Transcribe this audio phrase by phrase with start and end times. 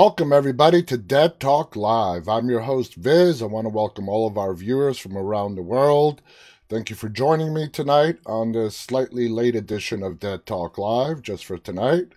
[0.00, 2.28] Welcome, everybody, to Dead Talk Live.
[2.28, 3.42] I'm your host, Viz.
[3.42, 6.22] I want to welcome all of our viewers from around the world.
[6.68, 11.20] Thank you for joining me tonight on this slightly late edition of Dead Talk Live,
[11.22, 12.12] just for tonight.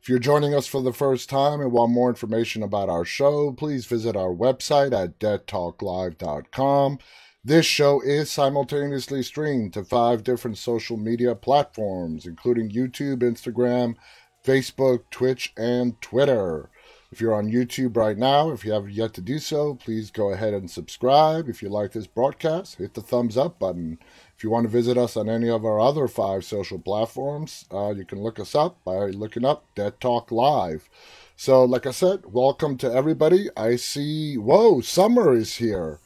[0.00, 3.52] If you're joining us for the first time and want more information about our show,
[3.52, 6.98] please visit our website at deadtalklive.com.
[7.44, 13.96] This show is simultaneously streamed to five different social media platforms, including YouTube, Instagram,
[14.42, 16.70] Facebook, Twitch, and Twitter.
[17.12, 20.32] If you're on YouTube right now, if you haven't yet to do so, please go
[20.32, 21.48] ahead and subscribe.
[21.48, 23.98] If you like this broadcast, hit the thumbs up button.
[24.36, 27.90] If you want to visit us on any of our other five social platforms, uh,
[27.90, 30.88] you can look us up by looking up Dead Talk Live.
[31.36, 33.50] So, like I said, welcome to everybody.
[33.56, 36.00] I see, whoa, summer is here.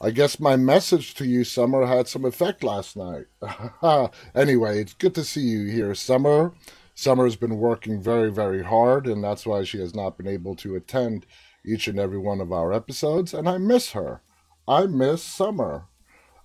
[0.00, 3.26] I guess my message to you, Summer, had some effect last night.
[4.34, 6.52] anyway, it's good to see you here, Summer.
[6.94, 10.76] Summer's been working very, very hard, and that's why she has not been able to
[10.76, 11.26] attend
[11.66, 14.22] each and every one of our episodes, and I miss her.
[14.68, 15.86] I miss Summer.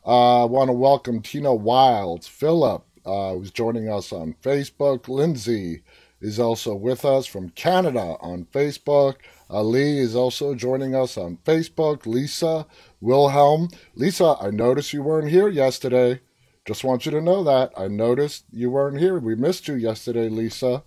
[0.06, 5.08] Uh, I want to welcome Tina Wilds, Philip, uh, who's joining us on Facebook.
[5.08, 5.84] Lindsay
[6.22, 9.16] is also with us from Canada on Facebook.
[9.50, 12.06] Ali is also joining us on Facebook.
[12.06, 12.66] Lisa,
[13.02, 13.70] Wilhelm.
[13.96, 16.22] Lisa, I noticed you weren't here yesterday.
[16.70, 17.74] Just want you to know that.
[17.76, 19.18] I noticed you weren't here.
[19.18, 20.84] We missed you yesterday, Lisa.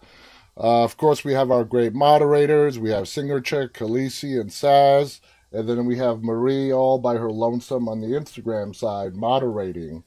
[0.56, 2.78] Uh, of course, we have our great moderators.
[2.78, 5.18] We have Singer Chick, Khaleesi, and Saz.
[5.50, 10.04] And then we have Marie all by her lonesome on the Instagram side moderating.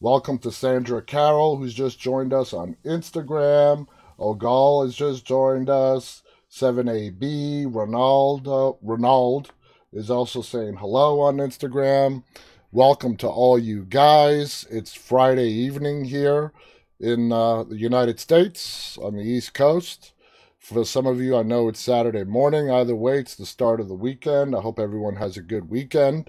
[0.00, 3.86] Welcome to Sandra Carroll, who's just joined us on Instagram.
[4.18, 6.22] Ogal has just joined us.
[6.50, 9.52] 7AB, Ronaldo, Ronald
[9.92, 12.22] is also saying hello on Instagram.
[12.70, 14.66] Welcome to all you guys.
[14.68, 16.52] It's Friday evening here
[17.00, 20.12] in uh, the United States on the East Coast.
[20.58, 22.70] For some of you, I know it's Saturday morning.
[22.70, 24.54] Either way, it's the start of the weekend.
[24.54, 26.28] I hope everyone has a good weekend.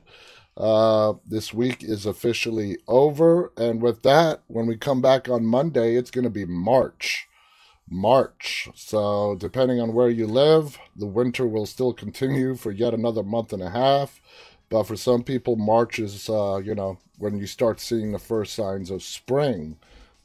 [0.56, 3.52] Uh, this week is officially over.
[3.58, 7.28] And with that, when we come back on Monday, it's going to be March.
[7.90, 8.70] March.
[8.76, 13.52] So, depending on where you live, the winter will still continue for yet another month
[13.52, 14.22] and a half.
[14.70, 18.54] But for some people, March is, uh, you know, when you start seeing the first
[18.54, 19.78] signs of spring.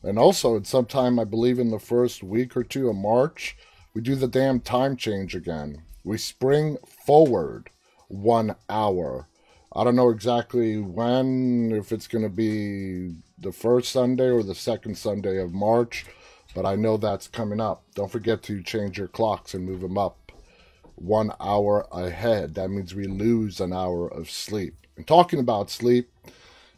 [0.03, 3.57] And also, at some time, I believe in the first week or two of March,
[3.95, 5.83] we do the damn time change again.
[6.05, 7.71] We spring forward
[8.09, 9.29] one hour.
[9.73, 14.55] I don't know exactly when, if it's going to be the first Sunday or the
[14.55, 16.05] second Sunday of March,
[16.55, 17.83] but I know that's coming up.
[17.95, 20.24] Don't forget to change your clocks and move them up
[20.97, 22.55] one hour ahead.
[22.55, 24.87] That means we lose an hour of sleep.
[24.97, 26.11] And talking about sleep,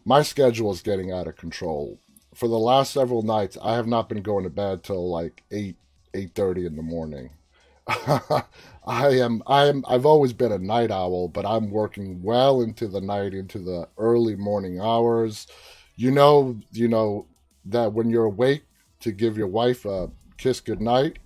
[0.05, 1.99] my schedule is getting out of control.
[2.35, 5.77] For the last several nights, I have not been going to bed till like eight
[6.15, 7.31] eight thirty in the morning.
[7.89, 8.45] I
[8.87, 13.01] am I am I've always been a night owl, but I'm working well into the
[13.01, 15.47] night, into the early morning hours.
[15.95, 17.27] You know, you know
[17.67, 18.65] that when you're awake
[19.01, 21.19] to give your wife a kiss goodnight,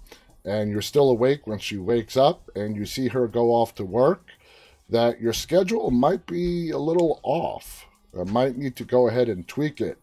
[0.45, 3.85] and you're still awake when she wakes up and you see her go off to
[3.85, 4.29] work,
[4.89, 7.87] that your schedule might be a little off.
[8.19, 9.99] I might need to go ahead and tweak it.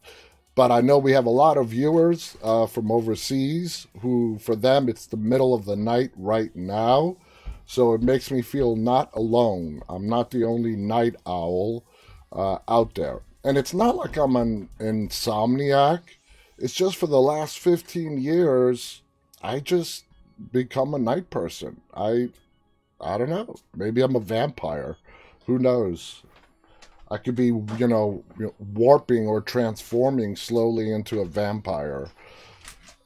[0.56, 4.90] But I know we have a lot of viewers uh, from overseas who, for them,
[4.90, 7.18] it's the middle of the night right now.
[7.68, 9.84] So it makes me feel not alone.
[9.88, 11.84] I'm not the only night owl
[12.32, 13.22] uh, out there.
[13.44, 16.02] And it's not like I'm an insomniac.
[16.58, 19.04] It's just for the last 15 years,
[19.44, 20.06] I just
[20.52, 21.82] become a night person.
[21.94, 22.30] I
[23.00, 23.56] I don't know.
[23.76, 24.98] Maybe I'm a vampire.
[25.46, 26.24] Who knows?
[27.10, 28.24] I could be, you know,
[28.74, 32.10] warping or transforming slowly into a vampire.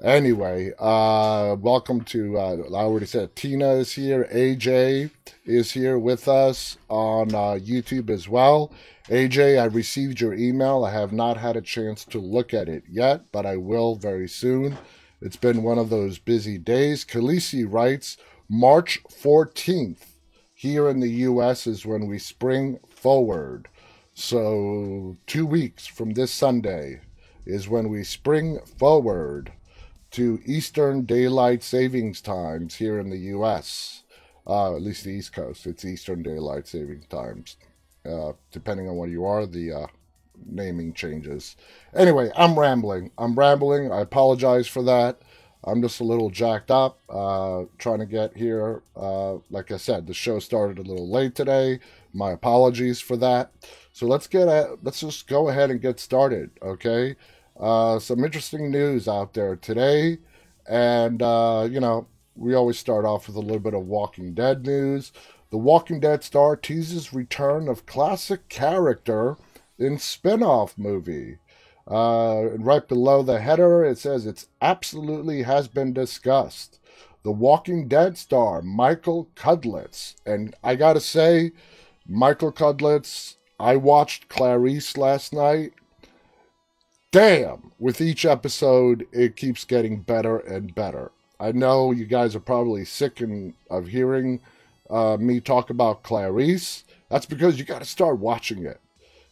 [0.02, 4.28] Anyway, uh, welcome to, uh, I already said Tina is here.
[4.34, 5.12] AJ
[5.46, 8.72] is here with us on uh, YouTube as well.
[9.10, 10.84] AJ, I received your email.
[10.84, 14.28] I have not had a chance to look at it yet, but I will very
[14.28, 14.78] soon.
[15.22, 17.06] It's been one of those busy days.
[17.06, 18.18] Khaleesi writes
[18.50, 20.00] March 14th
[20.56, 23.68] here in the US is when we spring forward.
[24.14, 27.02] So, two weeks from this Sunday
[27.46, 29.52] is when we spring forward
[30.12, 34.04] to Eastern Daylight Savings Times here in the US.
[34.46, 35.68] Uh, at least the East Coast.
[35.68, 37.58] It's Eastern Daylight Savings Times.
[38.04, 39.88] Uh, depending on where you are, the uh,
[40.46, 41.56] naming changes.
[41.94, 43.12] Anyway, I'm rambling.
[43.18, 43.92] I'm rambling.
[43.92, 45.22] I apologize for that.
[45.64, 48.82] I'm just a little jacked up, uh, trying to get here.
[48.96, 51.80] Uh, like I said, the show started a little late today.
[52.14, 53.52] My apologies for that.
[53.94, 56.50] So let's get at, let's just go ahead and get started.
[56.62, 57.16] Okay,
[57.60, 60.18] uh, some interesting news out there today,
[60.68, 64.66] and uh, you know, we always start off with a little bit of Walking Dead
[64.66, 65.12] news.
[65.52, 69.38] The Walking Dead star teases return of classic character
[69.82, 71.38] in spin-off movie.
[71.88, 76.80] Uh, right below the header, it says it's absolutely has been discussed.
[77.24, 81.52] The Walking Dead star Michael Cudlitz, and I gotta say,
[82.08, 83.36] Michael Cudlitz.
[83.60, 85.74] I watched Clarice last night.
[87.12, 87.72] Damn!
[87.78, 91.12] With each episode, it keeps getting better and better.
[91.40, 93.22] I know you guys are probably sick
[93.70, 94.40] of hearing
[94.90, 96.86] uh, me talk about Clarice.
[97.10, 98.80] That's because you got to start watching it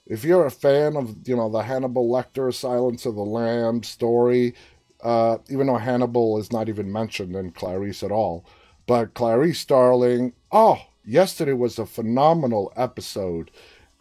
[0.10, 4.56] if you're a fan of you know the Hannibal Lecter Silence of the Lamb story,
[5.02, 8.44] uh, even though Hannibal is not even mentioned in Clarice at all,
[8.88, 13.52] but Clarice Starling, oh, yesterday was a phenomenal episode,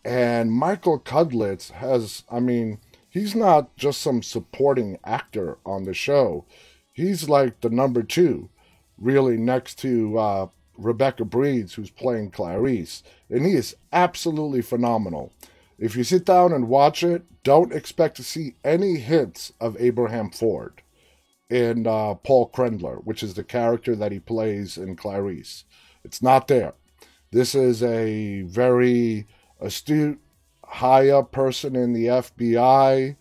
[0.05, 2.79] and Michael Cudlitz has, I mean,
[3.09, 6.47] he's not just some supporting actor on the show,
[6.91, 8.49] he's like the number two,
[8.97, 10.47] really next to uh,
[10.79, 15.33] Rebecca Breeds, who's playing Clarice, and he is absolutely phenomenal.
[15.79, 20.31] If you sit down and watch it, don't expect to see any hints of Abraham
[20.31, 20.83] Ford
[21.49, 25.65] in uh, Paul Krendler, which is the character that he plays in Clarice.
[26.05, 26.75] It's not there.
[27.31, 29.27] This is a very
[29.61, 30.21] astute,
[30.65, 33.17] high up person in the FBI.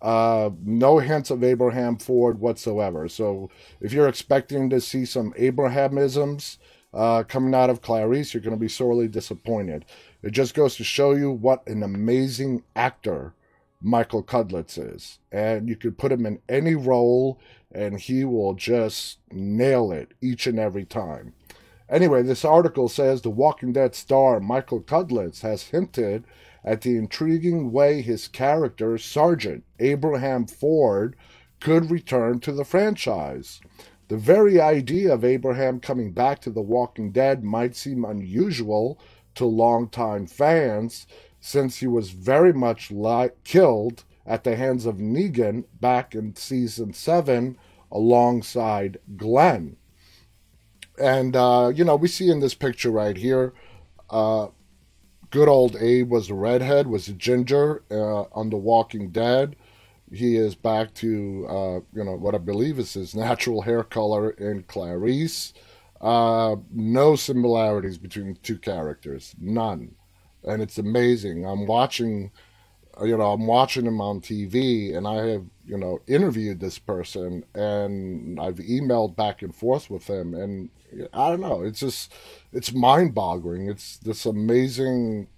[0.00, 3.08] Uh, no hints of Abraham Ford whatsoever.
[3.08, 3.50] So
[3.80, 6.56] if you're expecting to see some Abrahamisms
[6.94, 9.84] uh, coming out of Clarice, you're going to be sorely disappointed.
[10.22, 13.34] It just goes to show you what an amazing actor
[13.80, 15.18] Michael Cudlitz is.
[15.30, 20.46] And you could put him in any role and he will just nail it each
[20.46, 21.34] and every time.
[21.88, 26.24] Anyway, this article says The Walking Dead star Michael Cudlitz has hinted
[26.64, 31.16] at the intriguing way his character, Sergeant Abraham Ford,
[31.60, 33.60] could return to the franchise.
[34.08, 38.98] The very idea of Abraham coming back to The Walking Dead might seem unusual
[39.38, 41.06] to longtime fans
[41.40, 42.92] since he was very much
[43.44, 47.56] killed at the hands of Negan back in season 7
[47.90, 49.76] alongside Glenn.
[51.00, 53.54] And, uh, you know, we see in this picture right here,
[54.10, 54.48] uh,
[55.30, 59.54] good old Abe was a redhead, was a ginger uh, on The Walking Dead.
[60.12, 64.30] He is back to, uh, you know, what I believe is his natural hair color
[64.30, 65.52] in Clarice.
[66.00, 69.96] Uh, no similarities between the two characters, none,
[70.44, 71.44] and it's amazing.
[71.44, 72.30] I'm watching,
[73.02, 77.44] you know, I'm watching him on TV, and I have, you know, interviewed this person,
[77.52, 80.70] and I've emailed back and forth with him, and
[81.12, 82.12] I don't know, it's just,
[82.52, 83.68] it's mind-boggling.
[83.68, 85.28] It's this amazing.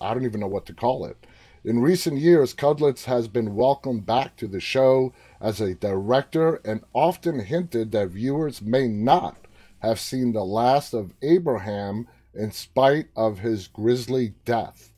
[0.00, 1.26] I don't even know what to call it.
[1.64, 6.84] In recent years, Cudlitz has been welcomed back to the show as a director and
[6.92, 9.43] often hinted that viewers may not
[9.86, 14.92] have seen the last of Abraham in spite of his grisly death.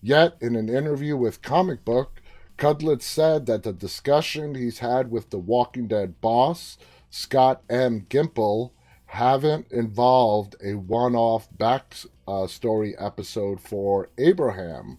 [0.00, 2.22] Yet, in an interview with Comic Book,
[2.56, 6.78] Cudlitz said that the discussion he's had with the Walking Dead boss,
[7.10, 8.06] Scott M.
[8.08, 8.72] Gimple,
[9.06, 14.98] haven't involved a one off backstory uh, episode for Abraham.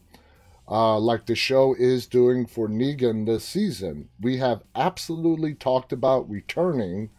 [0.68, 4.10] Uh, like the show is doing for Negan this season.
[4.20, 7.10] We have absolutely talked about returning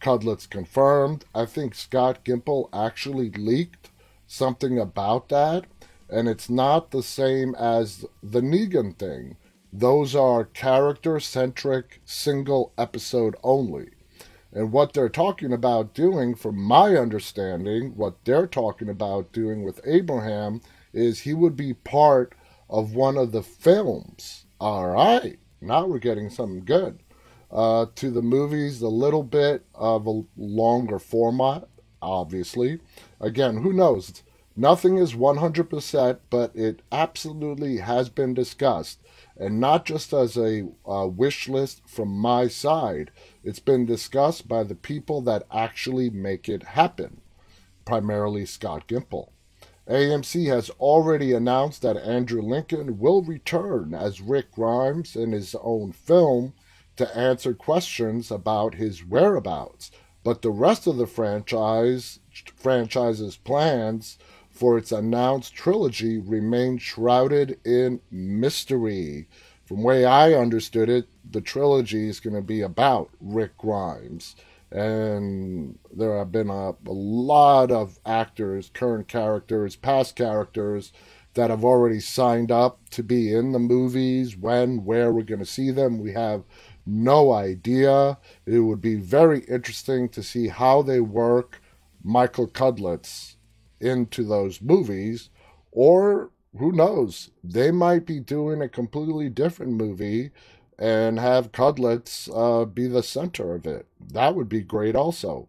[0.00, 1.24] Cudlitz confirmed.
[1.34, 3.90] I think Scott Gimple actually leaked
[4.26, 5.64] something about that,
[6.08, 9.36] and it's not the same as the Negan thing.
[9.72, 13.90] Those are character centric, single episode only.
[14.52, 19.80] And what they're talking about doing, from my understanding, what they're talking about doing with
[19.84, 20.62] Abraham
[20.92, 22.34] is he would be part
[22.70, 24.46] of one of the films.
[24.58, 27.00] All right, now we're getting something good
[27.50, 31.68] uh, to the movies, a little bit of a longer format,
[32.02, 32.80] obviously.
[33.20, 34.22] Again, who knows?
[34.58, 39.00] Nothing is 100%, but it absolutely has been discussed.
[39.36, 43.10] And not just as a uh, wish list from my side,
[43.44, 47.20] it's been discussed by the people that actually make it happen,
[47.84, 49.28] primarily Scott Gimple.
[49.88, 55.92] AMC has already announced that Andrew Lincoln will return as Rick Grimes in his own
[55.92, 56.54] film
[56.96, 59.90] to answer questions about his whereabouts.
[60.24, 62.18] But the rest of the franchise
[62.56, 64.18] franchise's plans
[64.50, 69.28] for its announced trilogy remain shrouded in mystery.
[69.64, 74.34] From way I understood it, the trilogy is going to be about Rick Grimes.
[74.70, 80.92] And there have been a, a lot of actors, current characters, past characters
[81.34, 84.36] that have already signed up to be in the movies.
[84.36, 86.42] When, where we're going to see them, we have
[86.86, 88.18] no idea.
[88.46, 91.60] It would be very interesting to see how they work
[92.02, 93.34] Michael Cudlitz
[93.80, 95.30] into those movies,
[95.72, 100.30] or who knows, they might be doing a completely different movie
[100.78, 103.86] and have Cudlitz uh, be the center of it.
[104.12, 105.48] That would be great, also.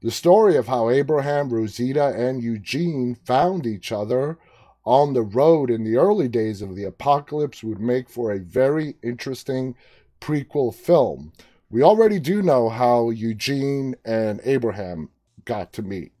[0.00, 4.38] The story of how Abraham, Rosita, and Eugene found each other
[4.84, 8.96] on the road in the early days of the apocalypse would make for a very
[9.02, 9.76] interesting
[10.22, 11.32] prequel film.
[11.68, 15.08] We already do know how Eugene and Abraham
[15.44, 16.12] got to meet.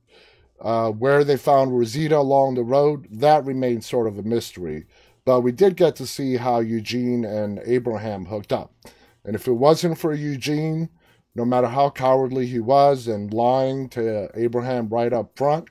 [0.60, 4.86] Uh, where they found Rosita along the road, that remains sort of a mystery.
[5.24, 8.72] But we did get to see how Eugene and Abraham hooked up.
[9.24, 10.88] And if it wasn't for Eugene,
[11.34, 15.68] no matter how cowardly he was and lying to Abraham right up front,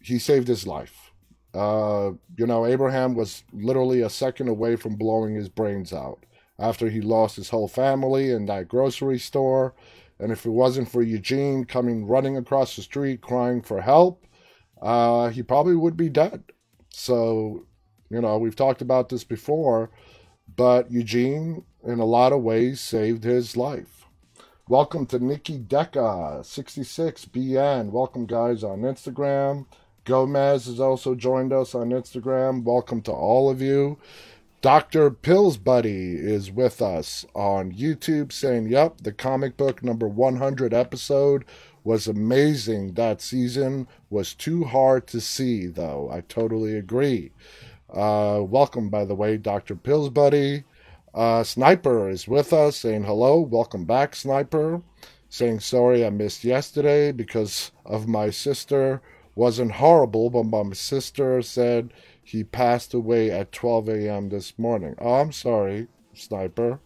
[0.00, 1.12] he saved his life.
[1.54, 6.20] Uh, you know, Abraham was literally a second away from blowing his brains out
[6.58, 9.74] after he lost his whole family in that grocery store.
[10.18, 14.26] And if it wasn't for Eugene coming running across the street crying for help,
[14.82, 16.42] uh, he probably would be dead.
[16.90, 17.66] So,
[18.10, 19.90] you know, we've talked about this before,
[20.56, 24.06] but Eugene, in a lot of ways, saved his life.
[24.68, 27.90] Welcome to Nikki Deca, 66BN.
[27.90, 29.66] Welcome, guys, on Instagram.
[30.04, 32.64] Gomez has also joined us on Instagram.
[32.64, 33.98] Welcome to all of you.
[34.60, 35.12] Dr.
[35.12, 41.44] Pills Buddy is with us on YouTube saying, Yep, the comic book number 100 episode
[41.84, 42.94] was amazing.
[42.94, 46.10] That season was too hard to see, though.
[46.12, 47.30] I totally agree.
[47.88, 49.76] Uh, welcome, by the way, Dr.
[49.76, 50.64] Pills Buddy.
[51.14, 53.40] Uh, Sniper is with us saying hello.
[53.40, 54.82] Welcome back, Sniper.
[55.28, 59.02] Saying sorry I missed yesterday because of my sister.
[59.36, 61.92] Wasn't horrible, but my sister said
[62.28, 64.28] he passed away at 12 a.m.
[64.28, 64.94] this morning.
[64.98, 66.78] Oh, I'm sorry, Sniper.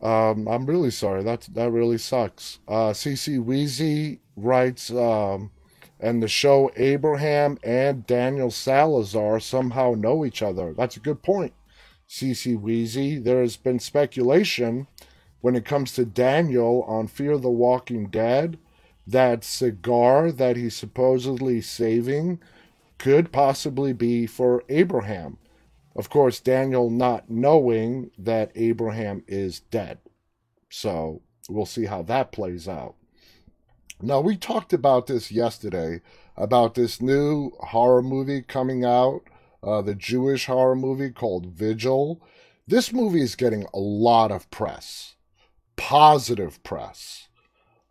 [0.00, 1.24] Um, I'm really sorry.
[1.24, 2.60] That that really sucks.
[2.68, 5.50] Uh, CC Weezy writes, um,
[5.98, 10.72] and the show Abraham and Daniel Salazar somehow know each other.
[10.74, 11.52] That's a good point,
[12.08, 13.22] CC Weezy.
[13.22, 14.86] There has been speculation
[15.40, 18.58] when it comes to Daniel on Fear the Walking Dead
[19.08, 22.38] that cigar that he's supposedly saving
[22.98, 25.38] could possibly be for Abraham.
[25.94, 29.98] Of course, Daniel not knowing that Abraham is dead.
[30.68, 32.96] So we'll see how that plays out.
[34.02, 36.02] Now, we talked about this yesterday
[36.36, 39.22] about this new horror movie coming out,
[39.62, 42.20] uh, the Jewish horror movie called Vigil.
[42.66, 45.14] This movie is getting a lot of press,
[45.76, 47.28] positive press.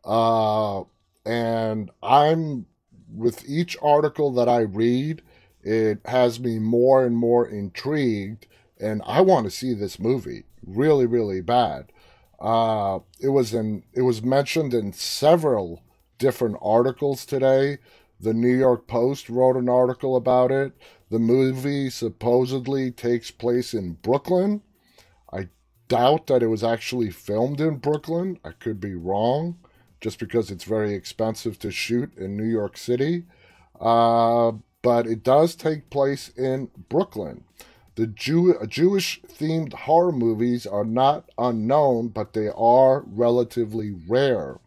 [0.03, 0.83] Uh,
[1.25, 2.67] and I'm
[3.13, 5.21] with each article that I read,
[5.61, 8.47] it has me more and more intrigued,
[8.79, 11.91] and I want to see this movie really, really bad.
[12.39, 15.81] Uh, it was in it was mentioned in several
[16.17, 17.77] different articles today.
[18.19, 20.73] The New York Post wrote an article about it.
[21.09, 24.61] The movie supposedly takes place in Brooklyn.
[25.31, 25.49] I
[25.87, 28.39] doubt that it was actually filmed in Brooklyn.
[28.43, 29.57] I could be wrong
[30.01, 33.25] just because it's very expensive to shoot in New York City.
[33.79, 37.43] Uh, but it does take place in Brooklyn.
[37.95, 44.59] The Jew- Jewish themed horror movies are not unknown, but they are relatively rare.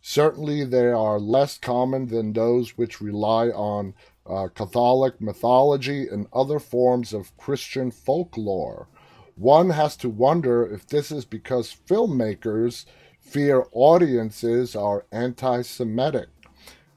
[0.00, 3.94] Certainly, they are less common than those which rely on
[4.26, 8.88] uh, Catholic mythology and other forms of Christian folklore.
[9.36, 12.84] One has to wonder if this is because filmmakers
[13.32, 16.28] fear audiences are anti Semitic.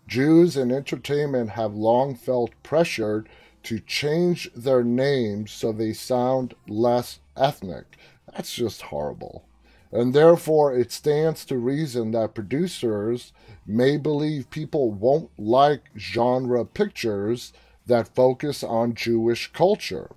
[0.05, 3.29] Jews in entertainment have long felt pressured
[3.63, 7.97] to change their names so they sound less ethnic.
[8.33, 9.45] That's just horrible.
[9.93, 13.31] And therefore, it stands to reason that producers
[13.65, 17.53] may believe people won't like genre pictures
[17.85, 20.11] that focus on Jewish culture.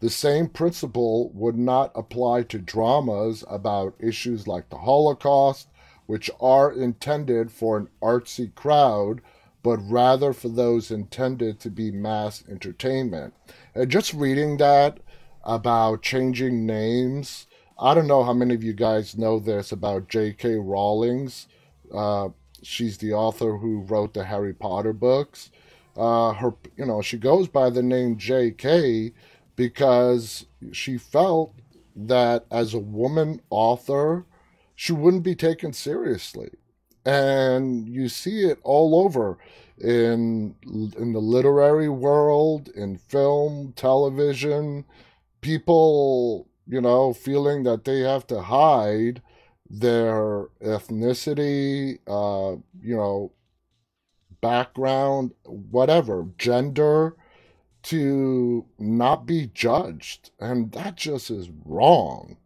[0.00, 5.68] The same principle would not apply to dramas about issues like the Holocaust,
[6.06, 9.22] which are intended for an artsy crowd,
[9.62, 13.34] but rather for those intended to be mass entertainment.
[13.74, 15.00] And just reading that
[15.44, 17.46] about changing names,
[17.78, 20.56] I don't know how many of you guys know this about J.K.
[20.56, 21.48] Rowling's.
[21.92, 22.28] Uh,
[22.62, 25.50] she's the author who wrote the Harry Potter books.
[25.96, 29.12] Uh, her, you know, she goes by the name J.K
[29.56, 31.54] because she felt
[31.94, 34.26] that as a woman author,
[34.74, 36.50] she wouldn't be taken seriously.
[37.04, 39.38] And you see it all over.
[39.78, 40.54] in
[40.98, 44.84] in the literary world, in film, television,
[45.42, 49.22] people, you know, feeling that they have to hide
[49.70, 53.32] their ethnicity, uh, you know,
[54.40, 57.16] background, whatever, gender,
[57.86, 60.30] to not be judged.
[60.40, 62.36] And that just is wrong.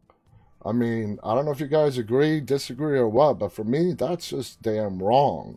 [0.62, 3.94] I mean, I don't know if you guys agree, disagree, or what, but for me,
[3.94, 5.56] that's just damn wrong.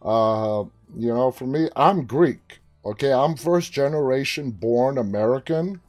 [0.00, 0.64] Uh,
[0.96, 2.58] you know, for me, I'm Greek.
[2.84, 5.80] Okay, I'm first generation born American.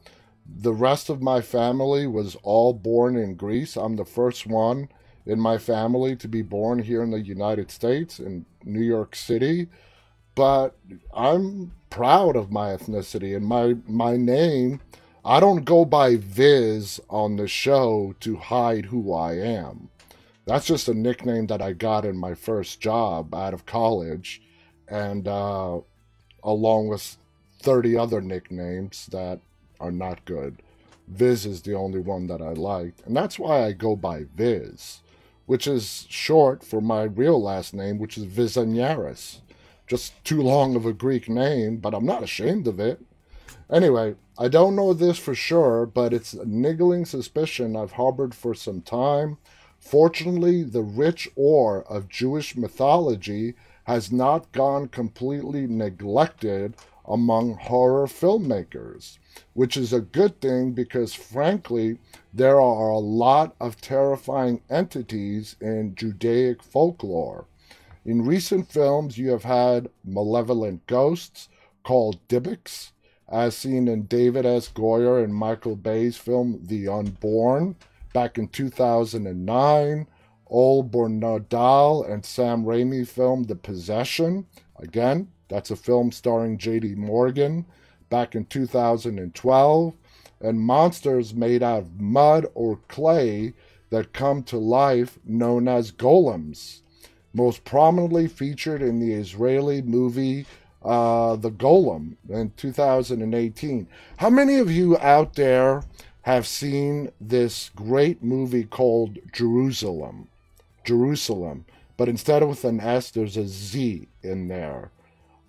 [0.46, 3.76] The rest of my family was all born in Greece.
[3.76, 4.90] I'm the first one
[5.26, 9.70] in my family to be born here in the United States, in New York City.
[10.36, 10.76] But
[11.12, 14.82] I'm proud of my ethnicity and my, my name.
[15.24, 19.90] I don't go by Viz on the show to hide who I am.
[20.48, 24.42] That's just a nickname that I got in my first job out of college,
[24.88, 25.82] and uh,
[26.44, 27.16] along with
[27.62, 29.40] 30 other nicknames that
[29.80, 30.64] are not good.
[31.08, 35.04] Viz is the only one that I liked, and that's why I go by Viz
[35.46, 39.40] which is short for my real last name, which is Vizanyaris.
[39.88, 43.02] Just too long of a Greek name, but I'm not ashamed of it.
[43.72, 48.54] Anyway, I don't know this for sure, but it's a niggling suspicion I've harbored for
[48.54, 49.38] some time.
[49.80, 56.76] Fortunately, the rich ore of Jewish mythology has not gone completely neglected
[57.06, 59.18] among horror filmmakers,
[59.54, 61.98] which is a good thing because, frankly,
[62.34, 67.46] there are a lot of terrifying entities in Judaic folklore.
[68.06, 71.48] In recent films, you have had malevolent ghosts
[71.84, 72.92] called Dybbuk,
[73.30, 74.70] as seen in David S.
[74.70, 77.76] Goyer and Michael Bay's film The Unborn
[78.14, 80.08] back in 2009,
[80.48, 84.46] Ole Bornedal and Sam Raimi film The Possession,
[84.78, 86.96] again, that's a film starring J.D.
[86.96, 87.66] Morgan
[88.10, 89.94] back in 2012.
[90.42, 93.54] And monsters made out of mud or clay
[93.92, 96.83] that come to life, known as golems.
[97.34, 100.46] Most prominently featured in the Israeli movie
[100.84, 103.88] uh, The Golem in 2018.
[104.18, 105.84] How many of you out there
[106.24, 110.28] have seen this great movie called JeruZalem?
[110.86, 111.64] JeruZalem.
[111.98, 114.92] But instead of with an S, there's a Z in there.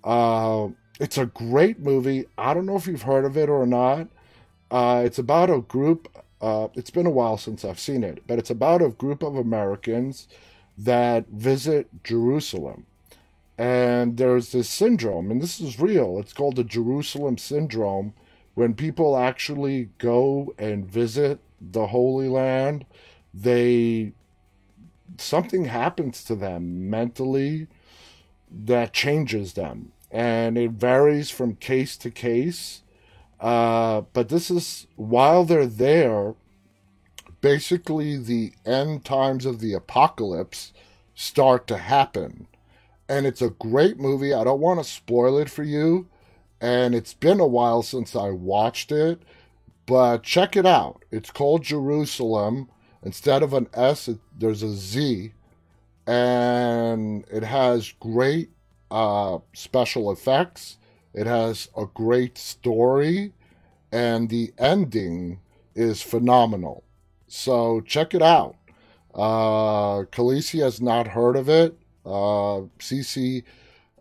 [0.02, 0.68] Uh,
[1.00, 2.26] it's a great movie.
[2.36, 4.08] I don't know if you've heard of it or not.
[4.70, 6.08] Uh, it's about a group.
[6.40, 9.36] Uh, it's been a while since I've seen it, but it's about a group of
[9.36, 10.28] Americans
[10.76, 12.86] that visit Jerusalem.
[13.56, 16.18] And there's this syndrome, and this is real.
[16.18, 18.14] It's called the Jerusalem syndrome.
[18.54, 22.84] When people actually go and visit the Holy Land,
[23.32, 24.12] they
[25.18, 27.68] something happens to them mentally
[28.50, 32.82] that changes them and it varies from case to case.
[33.40, 36.34] Uh, but this is while they're there,
[37.44, 40.72] basically the end times of the apocalypse
[41.14, 42.48] start to happen.
[43.06, 44.32] And it's a great movie.
[44.32, 46.08] I don't want to spoil it for you.
[46.58, 49.20] And it's been a while since I watched it,
[49.84, 51.04] but check it out.
[51.10, 52.68] It's called JeruZalem.
[53.02, 55.34] Instead of an S, it, there's a Z.
[56.06, 58.52] And it has great
[58.90, 60.78] uh, special effects.
[61.12, 63.34] It has a great story,
[63.92, 65.40] and the ending
[65.74, 66.83] is phenomenal.
[67.34, 68.54] So check it out.
[69.12, 71.76] Uh, Khaleesi has not heard of it.
[72.06, 73.42] Uh, Cece,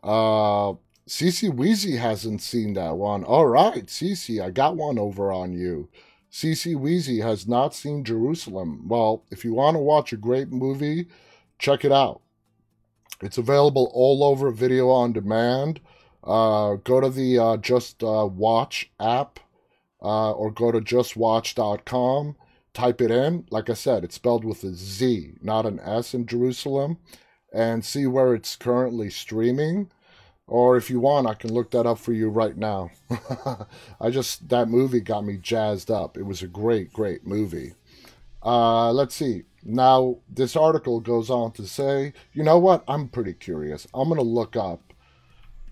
[0.04, 0.74] uh,
[1.08, 3.24] Cece Weezy hasn't seen that one.
[3.24, 5.90] All right, Cece, I got one over on you.
[6.32, 8.86] Cece Weezy has not seen JeruZalem.
[8.86, 11.08] Well, if you want to watch a great movie,
[11.58, 12.22] check it out.
[13.20, 15.80] It's available all over video on demand.
[16.24, 19.40] Uh, go to the uh, Just uh, Watch app
[20.04, 22.36] uh, or go to justwatch.com.
[22.74, 23.46] Type it in.
[23.50, 26.98] Like I said, it's spelled with a Z, not an S in Jerusalem,
[27.54, 29.92] and see where it's currently streaming.
[30.48, 32.92] Or if you want, I can look that up for you right now.
[34.02, 36.18] I just, that movie got me jazzed up.
[36.18, 37.74] It was a great, great movie.
[38.44, 39.44] Uh, let's see.
[39.64, 42.84] Now, this article goes on to say, you know what?
[42.88, 43.88] I'm pretty curious.
[43.94, 44.94] I'm going to look up,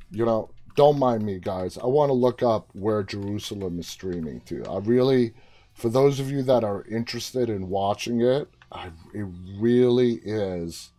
[0.09, 1.77] you know, don't mind me, guys.
[1.77, 4.63] I want to look up where JeruZalem is streaming to.
[4.65, 5.33] I really,
[5.81, 9.25] for those of you that are interested in watching it, I, it
[9.57, 10.91] really is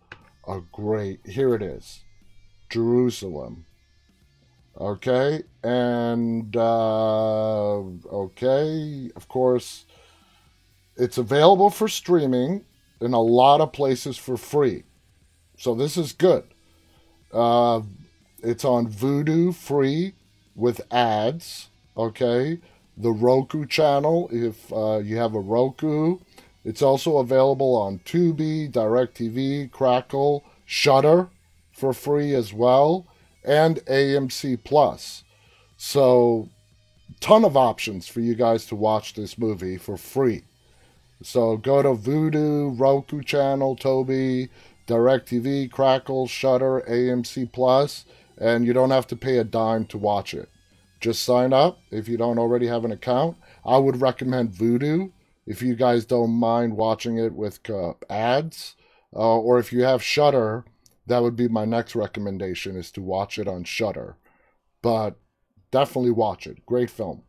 [0.48, 1.20] a great.
[1.24, 2.00] Here it is
[2.68, 3.62] JeruZalem.
[4.76, 5.44] Okay.
[5.62, 9.10] And, uh, okay.
[9.14, 9.84] Of course,
[10.96, 12.64] it's available for streaming
[13.00, 14.82] in a lot of places for free.
[15.58, 16.42] So this is good.
[17.32, 17.82] Uh,
[18.42, 20.14] it's on Vudu free
[20.56, 21.68] with ads.
[21.96, 22.58] Okay,
[22.96, 26.18] the Roku channel if uh, you have a Roku.
[26.64, 31.28] It's also available on Tubi, DirecTV, Crackle, Shudder
[31.72, 33.07] for free as well,
[33.44, 35.24] and AMC Plus.
[35.76, 36.48] So,
[37.20, 40.44] ton of options for you guys to watch this movie for free.
[41.22, 44.48] So go to Vudu, Roku channel, Tubi,
[44.87, 48.05] DirecTV, Crackle, Shudder, AMC Plus,
[48.38, 50.48] and you don't have to pay a dime to watch it.
[51.02, 53.36] Just sign up if you don't already have an account.
[53.66, 55.10] I would recommend Vudu
[55.46, 58.76] if you guys don't mind watching it with uh, ads,
[59.14, 60.64] uh, or if you have Shudder,
[61.06, 64.16] that would be my next recommendation is to watch it on Shudder.
[64.80, 65.16] But
[65.72, 66.64] definitely watch it.
[66.66, 67.22] Great film.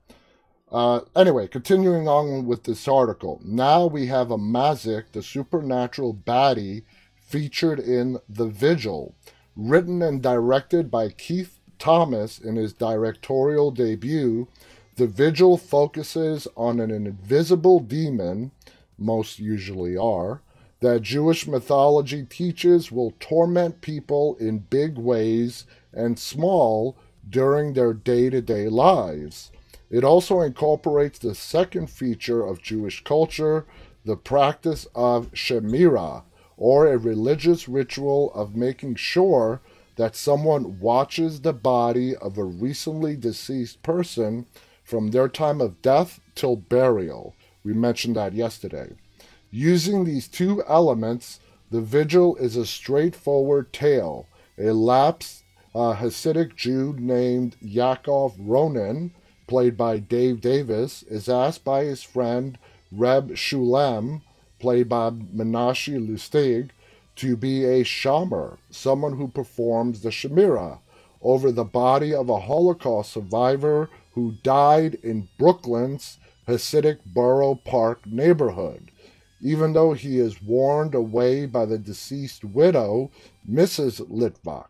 [0.71, 3.41] Uh, anyway, continuing on with this article.
[3.43, 6.83] Now we have a Mazik, the supernatural baddie,
[7.15, 9.15] featured in The Vigil,
[9.55, 14.47] written and directed by Keith Thomas in his directorial debut,
[14.95, 18.51] The Vigil focuses on an invisible demon,
[18.97, 20.41] most usually are,
[20.79, 26.95] that Jewish mythology teaches will torment people in big ways and small
[27.29, 29.51] during their day to day lives.
[29.89, 33.65] It also incorporates the second feature of Jewish culture,
[34.05, 36.23] the practice of Shemirah,
[36.55, 39.59] or a religious ritual of making sure
[39.95, 44.45] that someone watches the body of a recently deceased person
[44.83, 47.35] from their time of death till burial.
[47.63, 48.93] We mentioned that yesterday.
[49.51, 54.27] Using these two elements, the vigil is a straightforward tale.
[54.57, 55.43] A lapsed
[55.75, 59.11] uh, Hasidic Jew named Yaakov Ronin,
[59.47, 62.57] played by Dave Davis, is asked by his friend
[62.91, 64.21] Reb Shulem,
[64.59, 66.69] played by Menashe Lustig,
[67.17, 70.79] to be a shomer, someone who performs the Shemirah
[71.21, 78.91] over the body of a Holocaust survivor who died in Brooklyn's Hasidic Borough Park neighborhood.
[79.41, 83.11] Even though he is warned away by the deceased widow,
[83.49, 83.99] Mrs.
[84.09, 84.67] Litvak.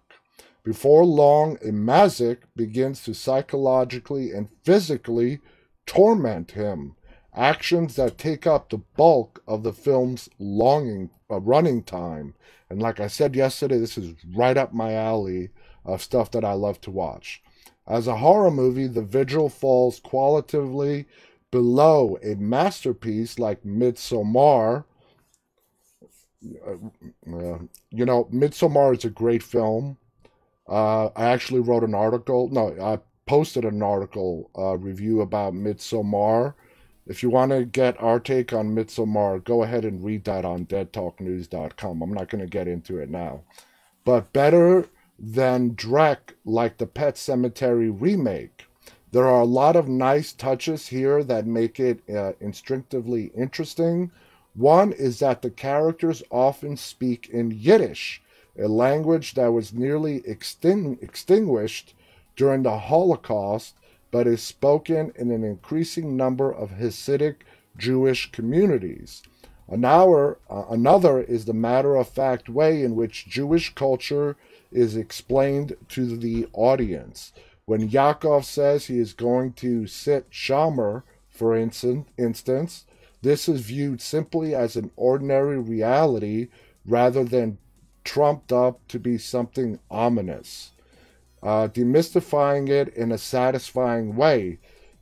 [0.63, 5.39] Before long, a mazik begins to psychologically and physically
[5.85, 6.95] torment him,
[7.35, 12.35] actions that take up the bulk of the film's longing uh, running time.
[12.69, 15.49] And like I said yesterday, this is right up my alley
[15.85, 17.41] of stuff that I love to watch.
[17.87, 21.05] As a horror movie, The Vigil falls qualitatively
[21.51, 24.85] below a masterpiece like Midsommar.
[26.65, 29.97] Uh, uh, you know, Midsommar is a great film.
[30.67, 32.49] Uh, I actually wrote an article.
[32.49, 36.53] No, I posted an article uh, review about Midsommar
[37.05, 40.65] if you want to get our take on Midsommar, go ahead and read that on
[40.65, 42.01] deadtalknews.com.
[42.01, 43.41] I'm not going to get into it now.
[44.05, 44.87] But better
[45.19, 48.65] than Drek, like the Pet Sematary remake,
[49.11, 54.11] there are a lot of nice touches here that make it uh, instinctively interesting.
[54.55, 58.21] One is that the characters often speak in Yiddish,
[58.57, 61.93] a language that was nearly extin- extinguished
[62.35, 63.75] during the Holocaust
[64.13, 67.37] but is spoken in an increasing number of Hasidic
[67.75, 69.23] Jewish communities.
[69.67, 74.35] Another, uh, another is the matter of fact way in which Jewish culture
[74.71, 77.33] is explained to the audience.
[77.65, 82.85] When Yaakov says he is going to sit Shamer, for instance,
[83.23, 86.49] this is viewed simply as an ordinary reality
[86.85, 87.57] rather than
[88.03, 90.72] trumped up to be something ominous
[91.43, 94.59] uh, demystifying it in a satisfying way.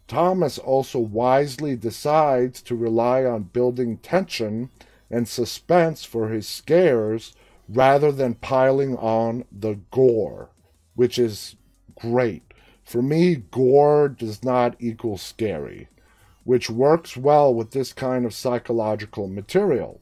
[0.07, 4.69] Thomas also wisely decides to rely on building tension
[5.09, 7.33] and suspense for his scares
[7.69, 10.49] rather than piling on the gore,
[10.95, 11.55] which is
[11.95, 12.43] great.
[12.83, 15.87] For me, gore does not equal scary,
[16.43, 20.01] which works well with this kind of psychological material.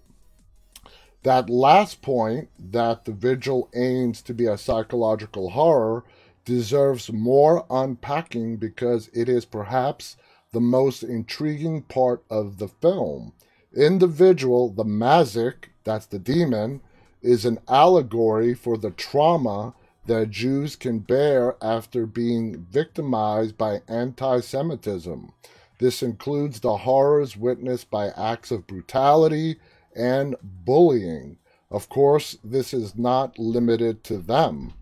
[1.23, 6.05] That last point, that the vigil aims to be a psychological horror,
[6.49, 10.17] deserves more unpacking because it is perhaps
[10.51, 13.33] the most intriguing part of the film.
[13.77, 16.81] Individual, the Mazik, that's the demon,
[17.21, 19.75] is an allegory for the trauma
[20.07, 25.31] that Jews can bear after being victimized by anti Semitism.
[25.77, 29.57] This includes the horrors witnessed by acts of brutality
[29.95, 31.37] and bullying.
[31.69, 34.73] Of course, this is not limited to them.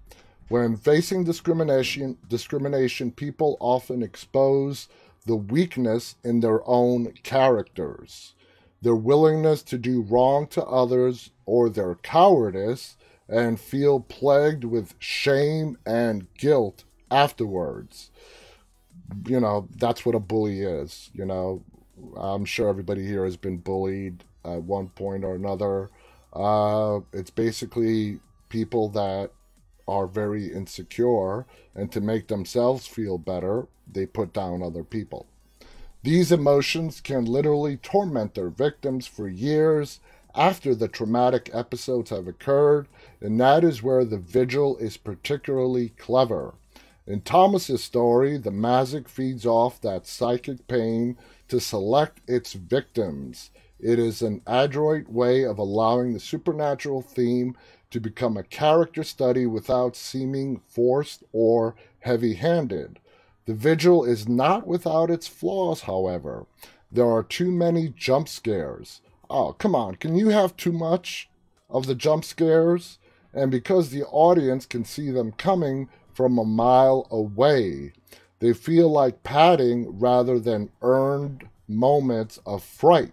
[0.49, 4.88] When facing discrimination, discrimination, people often expose
[5.25, 8.33] the weakness in their own characters,
[8.81, 12.95] their willingness to do wrong to others, or their cowardice,
[13.27, 18.10] and feel plagued with shame and guilt afterwards.
[19.25, 21.10] You know, that's what a bully is.
[21.13, 21.63] You know,
[22.15, 25.89] I'm sure everybody here has been bullied at one point or another.
[26.31, 29.31] Uh, it's basically people that
[29.88, 35.28] are very insecure, and to make themselves feel better, they put down other people.
[36.04, 40.00] These emotions can literally torment their victims for years
[40.36, 42.88] after the traumatic episodes have occurred,
[43.19, 46.54] and that is where the vigil is particularly clever.
[47.08, 53.50] In Thomas's story, the mazik feeds off that psychic pain to select its victims.
[53.80, 57.56] It is an adroit way of allowing the supernatural theme
[57.91, 63.00] to become a character study without seeming forced or heavy handed.
[63.45, 66.45] The vigil is not without its flaws, however.
[66.91, 69.02] There are too many jump scares.
[69.30, 71.30] Oh, come on, can you have too much
[71.69, 72.97] of the jump scares?
[73.34, 77.93] And because the audience can see them coming from a mile away,
[78.39, 83.12] they feel like padding rather than earned moments of fright.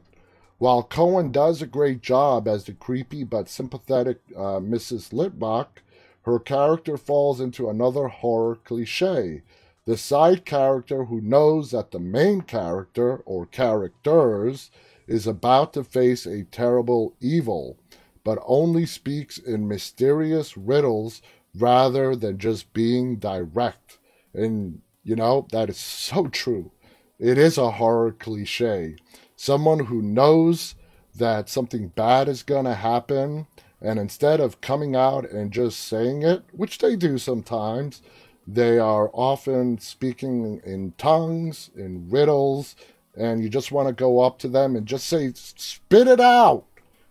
[0.58, 5.12] While Cohen does a great job as the creepy but sympathetic uh, Mrs.
[5.12, 5.82] Litvak,
[6.22, 9.42] her character falls into another horror cliche.
[9.84, 14.70] The side character who knows that the main character, or characters,
[15.06, 17.76] is about to face a terrible evil,
[18.22, 21.20] but only speaks in mysterious riddles
[21.54, 23.98] rather than just being direct.
[24.32, 26.70] And, you know, that is so true.
[27.18, 28.96] It is a horror cliche
[29.44, 30.74] someone who knows
[31.14, 33.46] that something bad is going to happen,
[33.78, 38.00] and instead of coming out and just saying it, which they do sometimes,
[38.46, 42.74] they are often speaking in tongues, in riddles,
[43.14, 46.64] and you just want to go up to them and just say, spit it out.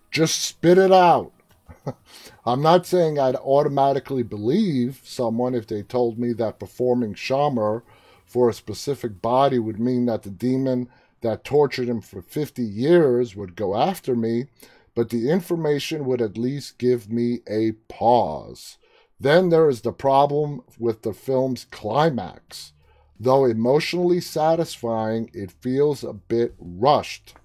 [0.09, 1.31] Just spit it out.
[2.47, 7.83] I'm not saying I'd automatically believe someone if they told me that performing Shamar
[8.25, 10.89] for a specific body would mean that the demon
[11.23, 14.45] that tortured him for 50 years would go after me,
[14.95, 18.77] but the information would at least give me a pause.
[19.19, 22.73] Then there is the problem with the film's climax.
[23.19, 27.35] Though emotionally satisfying, it feels a bit rushed.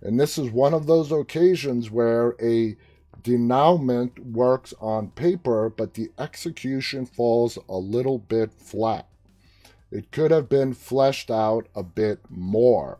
[0.00, 2.76] And this is one of those occasions where a
[3.22, 9.06] denouement works on paper, but the execution falls a little bit flat.
[9.90, 12.98] It could have been fleshed out a bit more.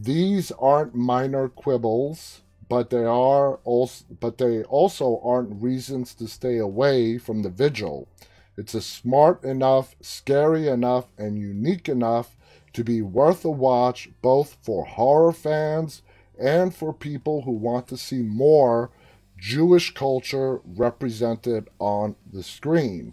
[0.00, 6.56] These aren't minor quibbles, but they are also but they also aren't reasons to stay
[6.56, 8.08] away from the vigil.
[8.56, 12.38] It's a smart enough, scary enough, and unique enough
[12.72, 16.00] to be worth a watch both for horror fans
[16.38, 18.90] and for people who want to see more
[19.36, 23.12] Jewish culture represented on the screen.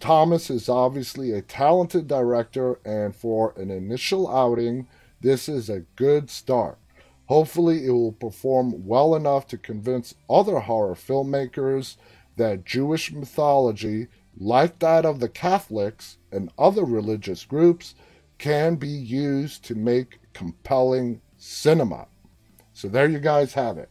[0.00, 4.86] Thomas is obviously a talented director, and for an initial outing,
[5.20, 6.78] this is a good start.
[7.26, 11.96] Hopefully, it will perform well enough to convince other horror filmmakers
[12.36, 17.94] that Jewish mythology, like that of the Catholics and other religious groups,
[18.38, 22.08] can be used to make compelling cinema.
[22.72, 23.90] So there you guys have it.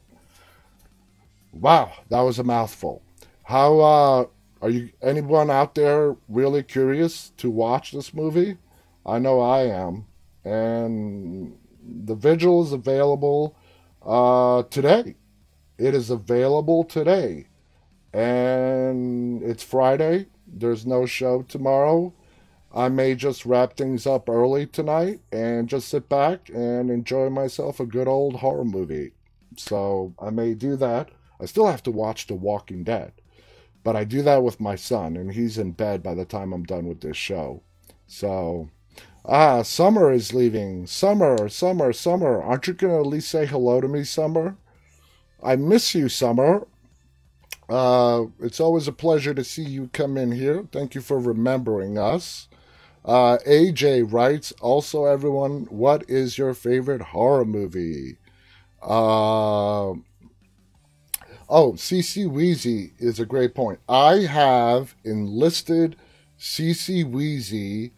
[1.54, 3.02] Wow, that was a mouthful.
[3.44, 4.26] How uh,
[4.62, 4.90] are you?
[5.02, 8.58] Anyone out there really curious to watch this movie?
[9.06, 10.06] I know I am
[10.44, 13.56] and the vigil is available
[14.06, 15.16] uh, today.
[15.78, 17.48] It is available today,
[18.14, 20.28] and it's Friday.
[20.48, 22.14] There's no show tomorrow.
[22.74, 27.80] I may just wrap things up early tonight and just sit back and enjoy myself
[27.80, 29.14] a good old horror movie.
[29.58, 31.10] So I may do that.
[31.42, 33.14] I still have to watch The Walking Dead,
[33.84, 36.64] but I do that with my son, and he's in bed by the time I'm
[36.64, 37.64] done with this show.
[38.06, 38.70] So
[39.26, 40.88] Ah, Summer is leaving.
[40.88, 42.42] Summer, Summer, Summer.
[42.42, 44.56] Aren't you going to at least say hello to me, Summer?
[45.44, 46.66] I miss you, Summer.
[47.70, 50.66] Uh, it's always a pleasure to see you come in here.
[50.72, 52.48] Thank you for remembering us.
[53.06, 58.18] Uh, AJ writes, also, everyone, what is your favorite horror movie?
[58.82, 59.92] Uh,
[61.50, 63.80] oh, CC Weezy is a great point.
[63.88, 65.96] I have enlisted
[66.40, 67.92] CC Weezy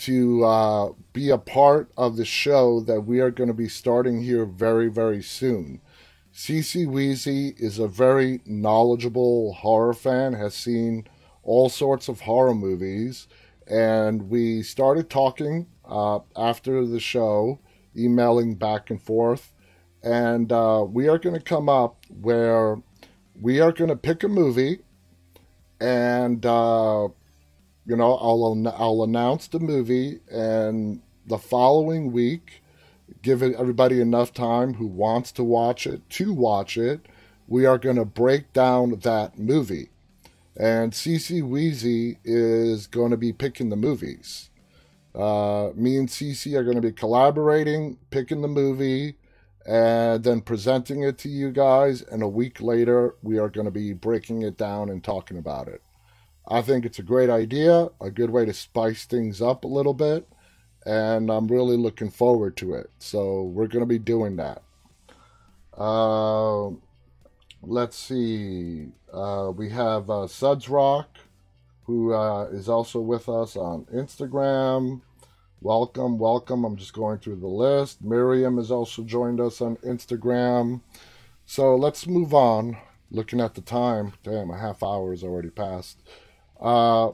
[0.00, 4.22] to uh, be a part of the show that we are going to be starting
[4.22, 5.80] here very, very soon.
[6.32, 11.06] Cece Weezy is a very knowledgeable horror fan, has seen
[11.42, 13.28] all sorts of horror movies,
[13.66, 17.58] and we started talking uh, after the show,
[17.94, 19.52] emailing back and forth,
[20.02, 22.80] and uh, we are going to come up where
[23.38, 24.80] we are going to pick a movie,
[25.78, 27.08] and uh,
[27.90, 32.62] you know, I'll I'll announce the movie, and the following week,
[33.20, 37.00] give everybody enough time who wants to watch it to watch it.
[37.48, 39.88] We are going to break down that movie,
[40.56, 44.50] and CC Weezy is going to be picking the movies.
[45.12, 49.16] Uh, me and CC are going to be collaborating, picking the movie,
[49.66, 52.02] and then presenting it to you guys.
[52.02, 55.66] And a week later, we are going to be breaking it down and talking about
[55.66, 55.82] it.
[56.50, 59.94] I think it's a great idea, a good way to spice things up a little
[59.94, 60.28] bit,
[60.84, 62.90] and I'm really looking forward to it.
[62.98, 64.62] So we're going to be doing that.
[65.78, 66.70] Uh,
[67.62, 68.88] let's see.
[69.12, 71.18] Uh, we have uh, Suds Rock,
[71.84, 75.02] who uh, is also with us on Instagram.
[75.60, 76.64] Welcome, welcome.
[76.64, 78.02] I'm just going through the list.
[78.02, 80.80] Miriam has also joined us on Instagram.
[81.46, 82.76] So let's move on.
[83.12, 86.02] Looking at the time, damn, a half hour has already passed.
[86.60, 87.12] Uh,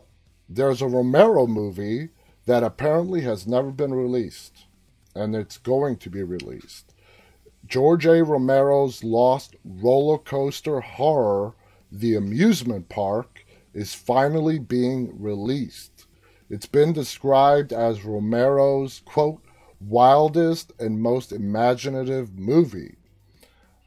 [0.49, 2.11] there's a Romero movie
[2.47, 4.67] that apparently has never been released,
[5.15, 6.95] and it's going to be released.
[7.67, 8.23] George A.
[8.23, 11.55] Romero's Lost Roller Coaster Horror,
[11.91, 16.07] The Amusement Park, is finally being released.
[16.49, 19.43] It's been described as Romero's, quote,
[19.81, 22.97] wildest and most imaginative movie.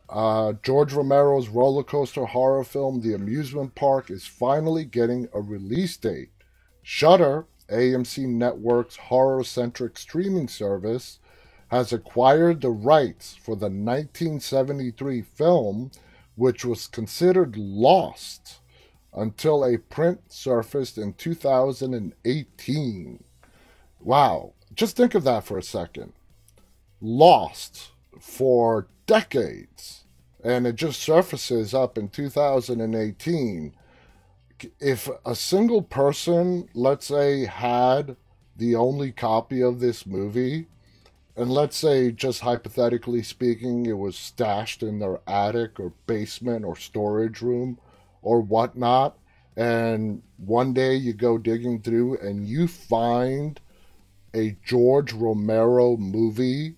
[0.09, 5.95] Uh, George Romero's roller coaster horror film, The Amusement Park, is finally getting a release
[5.97, 6.31] date.
[6.81, 11.19] Shudder, AMC Network's horror centric streaming service,
[11.67, 15.91] has acquired the rights for the 1973 film,
[16.35, 18.61] which was considered lost
[19.13, 23.23] until a print surfaced in 2018.
[23.99, 26.13] Wow, just think of that for a second.
[26.99, 30.03] Lost for decades,
[30.43, 33.73] and it just surfaces up in 2018.
[34.79, 38.17] If a single person, let's say, had
[38.55, 40.67] the only copy of this movie,
[41.35, 46.75] and let's say, just hypothetically speaking, it was stashed in their attic or basement or
[46.75, 47.79] storage room
[48.21, 49.17] or whatnot,
[49.57, 53.59] and one day you go digging through and you find
[54.35, 56.75] a George Romero movie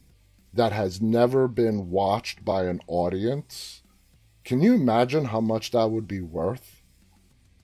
[0.54, 3.84] that has never been watched by an audience,
[4.44, 6.82] can you imagine how much that would be worth?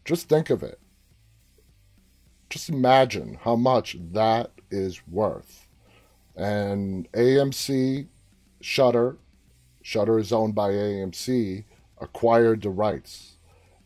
[0.05, 0.79] Just think of it.
[2.49, 5.67] Just imagine how much that is worth.
[6.35, 8.07] And AMC,
[8.61, 9.17] Shudder,
[9.81, 11.65] Shudder is owned by AMC,
[11.99, 13.37] acquired the rights.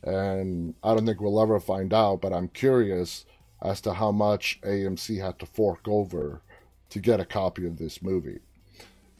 [0.04, 3.26] And I don't think we'll ever find out, but I'm curious
[3.62, 6.42] as to how much AMC had to fork over
[6.90, 8.40] to get a copy of this movie.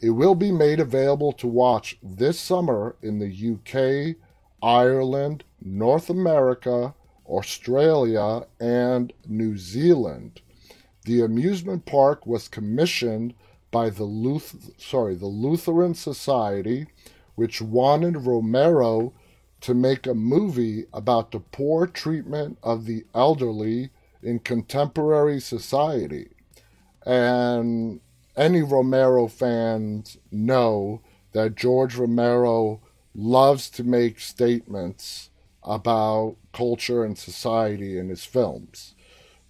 [0.02, 4.18] It will be made available to watch this summer in the UK,
[4.62, 6.96] Ireland, North America,
[7.28, 10.42] Australia, and New Zealand.
[11.06, 13.36] The amusement park was commissioned
[13.70, 16.88] by the Luth- sorry, the Lutheran Society,
[17.36, 19.14] which wanted Romero
[19.62, 23.92] to make a movie about the poor treatment of the elderly
[24.24, 26.30] in contemporary society.
[27.06, 28.02] And
[28.36, 31.02] any Romero fans know
[31.34, 32.82] that George Romero
[33.14, 35.30] loves to make statements
[35.64, 38.96] about culture and society in his films.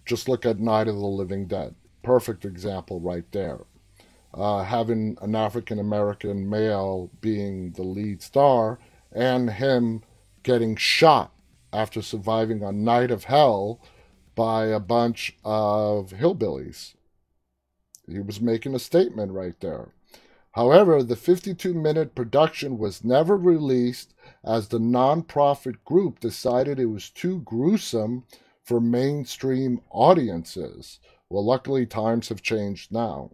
[0.06, 1.76] Just look at Night of the Living Dead.
[2.04, 3.62] Perfect example right there.
[4.34, 8.80] Uh, having an African American male being the lead star
[9.12, 10.02] and him
[10.44, 11.32] getting shot
[11.72, 13.80] after surviving a night of hell
[14.34, 16.96] by a bunch of hillbillies
[18.12, 19.90] he was making a statement right there.
[20.54, 24.14] However, the 52 minute production was never released
[24.44, 28.26] as the nonprofit group decided it was too gruesome
[28.64, 31.00] for mainstream audiences.
[31.30, 33.32] Well, luckily, times have changed now.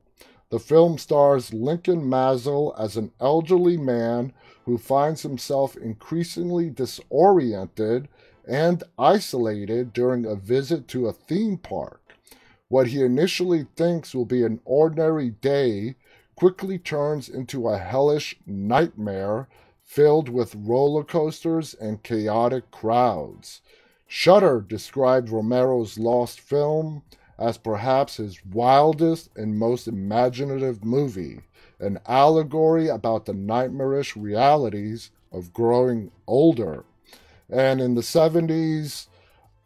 [0.49, 4.31] The film stars Lincoln Maazel as an elderly man
[4.65, 8.07] who finds himself increasingly disoriented
[8.47, 12.06] and isolated during a visit to a theme park.
[12.69, 15.95] What he initially thinks will be an ordinary day
[16.35, 19.47] quickly turns into a hellish nightmare
[19.83, 23.61] filled with roller coasters and chaotic crowds.
[24.05, 27.03] Shudder described Romero's lost film
[27.39, 31.41] as perhaps his wildest and most imaginative movie,
[31.79, 36.83] an allegory about the nightmarish realities of growing older.
[37.49, 39.07] And in the 70s,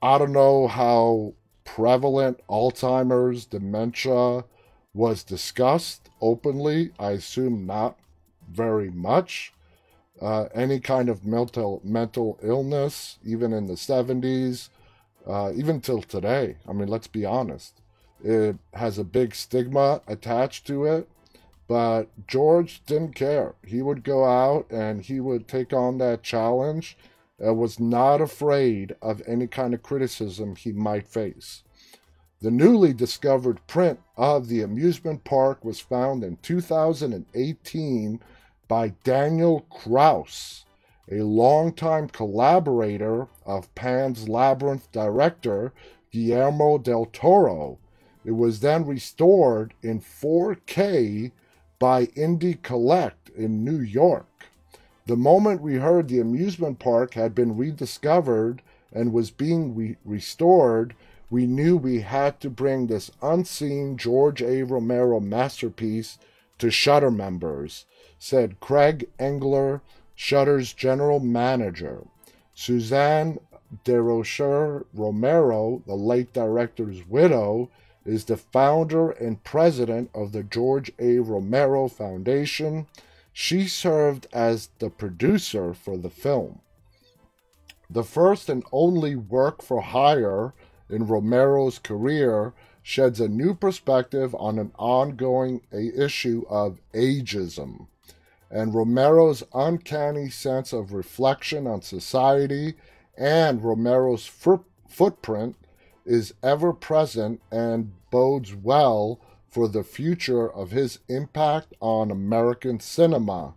[0.02, 1.34] I don't know how
[1.76, 4.46] prevalent Alzheimer's, dementia
[4.94, 6.92] was discussed openly.
[7.00, 7.98] I assume not
[8.50, 9.54] very much.
[10.22, 14.70] uh, any kind of mental mental illness, even in the 70s,
[15.28, 16.58] uh, even till today.
[16.68, 17.82] I mean, let's be honest.
[18.24, 21.10] It has a big stigma attached to it,
[21.68, 23.56] but George didn't care.
[23.66, 26.98] He would go out and he would take on that challenge
[27.42, 31.64] and was not afraid of any kind of criticism he might face.
[32.42, 38.20] The newly discovered print of the amusement park was found in 2018
[38.68, 40.66] by Daniel Kraus,
[41.12, 45.74] a longtime collaborator of Pan's Labyrinth director
[46.12, 47.80] Guillermo del Toro.
[48.24, 51.32] It was then restored in 4K
[51.80, 54.31] by Indie Collect in New York.
[55.06, 58.62] The moment we heard the amusement park had been rediscovered
[58.94, 60.96] and was being re- restored,
[61.30, 64.64] we knew we had to bring this unseen George A.
[64.64, 66.18] Romero masterpiece
[66.60, 67.86] to Shudder members
[68.24, 69.82] said Craig Engler,
[70.14, 72.06] Shudder's general manager.
[72.54, 73.40] Suzanne
[73.84, 77.72] Desrocher Romero, the late director's widow,
[78.06, 81.18] is the founder and president of the George A.
[81.18, 82.86] Romero Foundation.
[83.34, 86.62] She served as the producer for the film.
[87.90, 90.54] The first and only work for hire
[90.90, 97.88] in Romero's career sheds a new perspective on an ongoing issue of ageism
[98.52, 102.74] and Romero's uncanny sense of reflection on society
[103.18, 105.56] and Romero's foot- footprint
[106.06, 109.22] is ever present and bodes well
[109.52, 113.54] for the future of his impact on American cinema,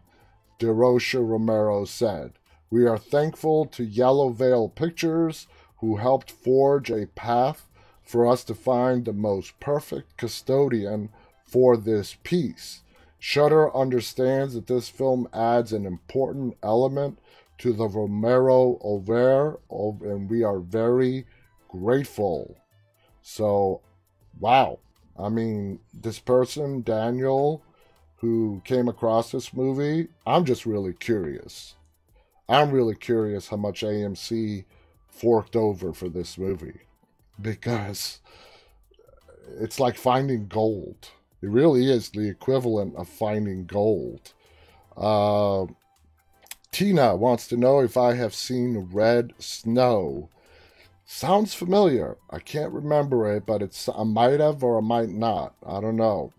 [0.59, 2.33] Desrocher Romero said.
[2.69, 5.47] We are thankful to Yellow Veil Pictures,
[5.79, 7.69] who helped forge a path
[8.03, 11.11] for us to find the most perfect custodian
[11.47, 12.83] for this piece.
[13.19, 17.19] Shudder understands that this film adds an important element
[17.59, 21.27] to the Romero oeuvre, and we are very
[21.69, 22.57] grateful.
[23.23, 23.81] So,
[24.39, 24.81] wow.
[25.19, 27.63] I mean, this person, Daniel,
[28.17, 31.75] who came across this movie, I'm just really curious.
[32.49, 34.65] I'm really curious how much AMC
[35.09, 36.81] forked over for this movie
[37.41, 38.21] because
[39.61, 41.11] it's like finding gold.
[41.43, 44.33] It really is the equivalent of finding gold.
[44.97, 45.67] Uh,
[46.73, 50.29] Tina wants to know if I have seen Red Snow.
[51.07, 52.17] Sounds familiar.
[52.31, 55.55] I can't remember it, but it's I might have or I might not.
[55.65, 56.33] I don't know.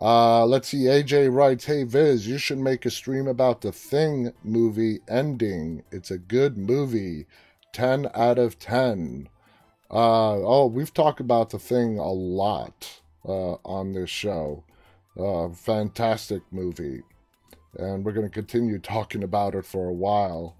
[0.00, 0.84] Uh, let's see.
[0.84, 5.82] AJ writes, "Hey Viz, you should make a stream about the Thing movie ending.
[5.90, 7.26] It's a good movie.
[7.72, 9.28] Ten out of ten.
[9.90, 14.64] Uh, oh, we've talked about the Thing a lot uh, on this show.
[15.18, 17.02] Uh, fantastic movie.
[17.78, 20.56] And we're going to continue talking about it for a while.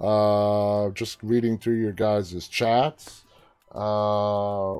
[0.00, 3.24] Uh, just reading through your guys' chats.
[3.72, 4.78] Uh,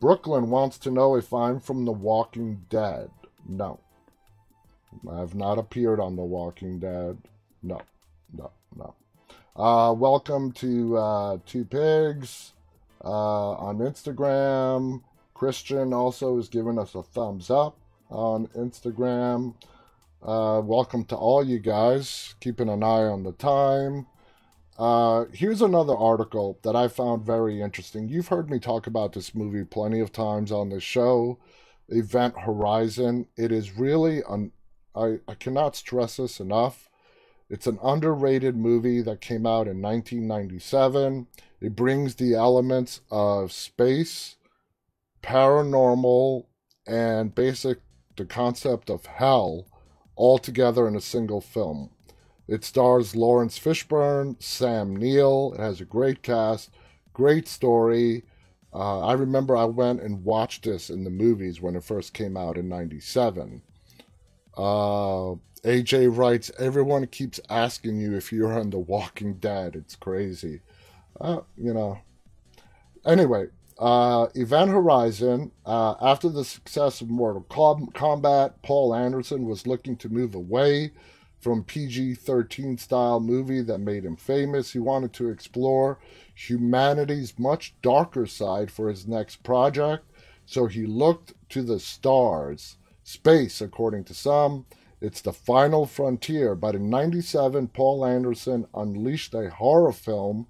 [0.00, 3.10] Brooklyn wants to know if I'm from The Walking Dead.
[3.46, 3.80] No.
[5.10, 7.18] I have not appeared on The Walking Dead.
[7.62, 7.80] No,
[8.32, 8.94] no, no.
[9.54, 12.52] Uh, welcome to uh, Two Pigs
[13.04, 15.02] uh, on Instagram.
[15.34, 17.76] Christian also has given us a thumbs up
[18.10, 19.54] on Instagram.
[20.22, 22.34] Uh, welcome to all you guys.
[22.40, 24.06] Keeping an eye on the time.
[24.78, 28.08] Uh, here's another article that I found very interesting.
[28.08, 31.38] You've heard me talk about this movie plenty of times on the show,
[31.88, 33.28] Event Horizon.
[33.36, 34.52] It is really an
[34.94, 36.90] I, I cannot stress this enough.
[37.48, 41.28] It's an underrated movie that came out in 1997.
[41.62, 44.36] It brings the elements of space
[45.22, 46.46] paranormal,
[46.86, 47.78] and basic
[48.16, 49.66] the concept of hell
[50.20, 51.90] all together in a single film.
[52.46, 55.54] It stars Laurence Fishburne, Sam Neill.
[55.54, 56.70] It has a great cast,
[57.14, 58.24] great story.
[58.72, 62.36] Uh, I remember I went and watched this in the movies when it first came
[62.36, 63.62] out in '97.
[64.56, 69.74] Uh, AJ writes, everyone keeps asking you if you're on The Walking Dead.
[69.74, 70.60] It's crazy.
[71.18, 71.98] Uh, you know.
[73.06, 73.46] Anyway,
[73.80, 80.10] uh, Event Horizon, uh, after the success of Mortal Kombat, Paul Anderson was looking to
[80.10, 80.92] move away
[81.40, 84.72] from PG 13 style movie that made him famous.
[84.72, 85.98] He wanted to explore
[86.34, 90.04] humanity's much darker side for his next project,
[90.44, 92.76] so he looked to the stars.
[93.02, 94.66] Space, according to some,
[95.00, 96.54] it's the final frontier.
[96.54, 100.48] But in 97, Paul Anderson unleashed a horror film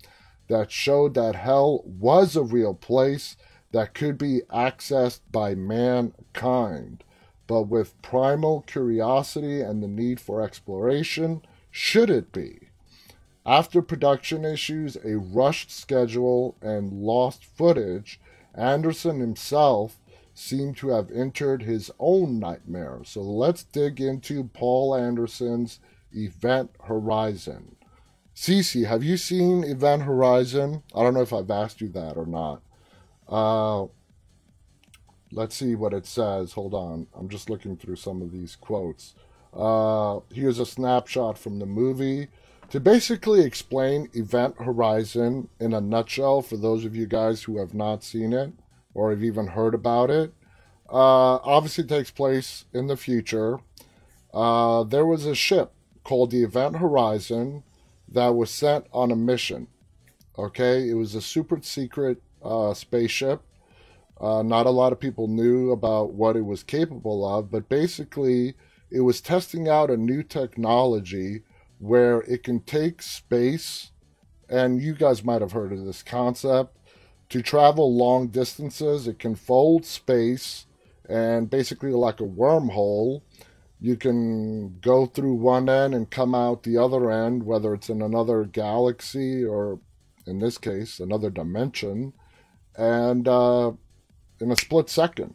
[0.50, 3.36] that showed that hell was a real place
[3.72, 7.04] that could be accessed by mankind.
[7.46, 12.68] But with primal curiosity and the need for exploration, Should it be?
[13.46, 18.20] After production issues, a rushed schedule, and lost footage,
[18.54, 20.00] Anderson himself
[20.34, 23.00] seemed to have entered his own nightmare.
[23.04, 25.78] So let's dig into Paul Anderson's
[26.12, 27.76] Event Horizon.
[28.34, 30.82] Cece, have you seen Event Horizon?
[30.94, 32.62] I don't know if I've asked you that or not.
[33.28, 33.86] Uh,
[35.32, 36.52] let's see what it says.
[36.52, 37.06] Hold on.
[37.16, 39.14] I'm just looking through some of these quotes.
[39.52, 42.28] Uh, here's a snapshot from the movie
[42.70, 47.74] to basically explain Event Horizon in a nutshell for those of you guys who have
[47.74, 48.52] not seen it
[48.94, 50.32] or have even heard about it.
[50.88, 53.58] Uh, obviously, takes place in the future.
[54.32, 55.72] Uh, there was a ship
[56.04, 57.62] called the Event Horizon
[58.10, 59.68] that was sent on a mission.
[60.38, 63.42] Okay, it was a super secret uh, spaceship.
[64.20, 68.54] Uh, not a lot of people knew about what it was capable of, but basically,
[68.90, 71.42] it was testing out a new technology
[71.78, 73.92] where it can take space,
[74.48, 76.76] and you guys might have heard of this concept,
[77.30, 79.08] to travel long distances.
[79.08, 80.66] It can fold space,
[81.08, 83.22] and basically, like a wormhole,
[83.80, 88.02] you can go through one end and come out the other end, whether it's in
[88.02, 89.80] another galaxy or,
[90.26, 92.12] in this case, another dimension,
[92.76, 93.72] and uh,
[94.38, 95.34] in a split second,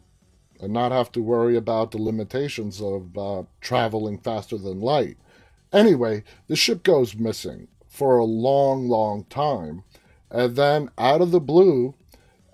[0.60, 5.16] and not have to worry about the limitations of uh, traveling faster than light.
[5.72, 9.82] Anyway, the ship goes missing for a long, long time,
[10.30, 11.96] and then out of the blue,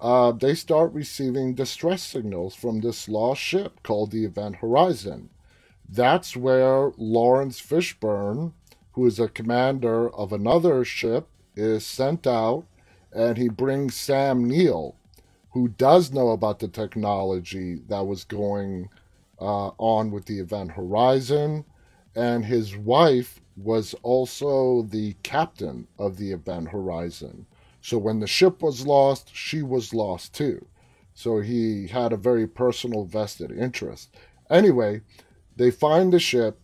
[0.00, 5.28] uh, they start receiving distress signals from this lost ship called the Event Horizon
[5.94, 8.52] that's where Laurence Fishburne,
[8.92, 12.64] who is a commander of another ship, is sent out
[13.12, 14.96] and he brings Sam Neill,
[15.50, 18.88] who does know about the technology that was going
[19.38, 21.64] uh, on with the Event Horizon.
[22.14, 27.46] And his wife was also the captain of the Event Horizon.
[27.82, 30.66] So when the ship was lost, she was lost too.
[31.14, 34.14] So he had a very personal vested interest.
[34.48, 35.02] Anyway,
[35.56, 36.60] they find the ship.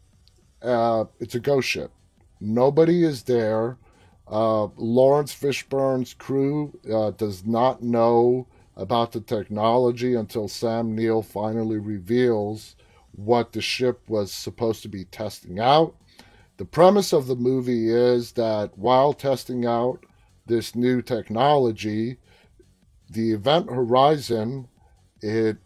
[0.63, 1.93] Uh, it's a ghost ship.
[2.41, 3.79] Nobody is there.
[4.27, 11.79] Uh, Laurence Fishburne's crew uh, does not know about the technology until Sam Neill finally
[11.79, 12.77] reveals
[13.13, 15.95] what the ship was supposed to be testing out.
[16.59, 20.05] The premise of the movie is that while testing out
[20.47, 22.19] this new technology,
[23.11, 24.69] the event horizon
[25.21, 25.57] it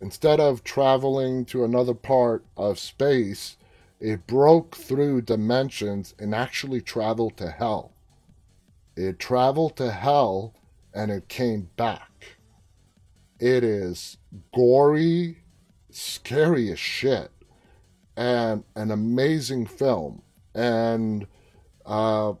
[0.00, 3.56] instead of traveling to another part of space,
[4.00, 7.92] it broke through dimensions and actually traveled to hell.
[8.96, 10.54] It traveled to hell
[10.94, 12.36] and it came back.
[13.38, 14.16] It is
[14.54, 15.38] gory,
[15.90, 17.30] scary as shit,
[18.16, 20.22] and an amazing film,
[20.54, 21.26] and
[21.84, 22.32] uh,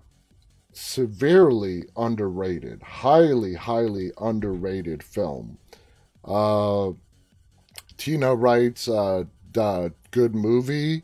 [0.72, 5.58] severely underrated, highly, highly underrated film.
[6.24, 6.92] Uh,
[7.96, 9.24] Tina writes, uh,
[10.10, 11.02] good movie.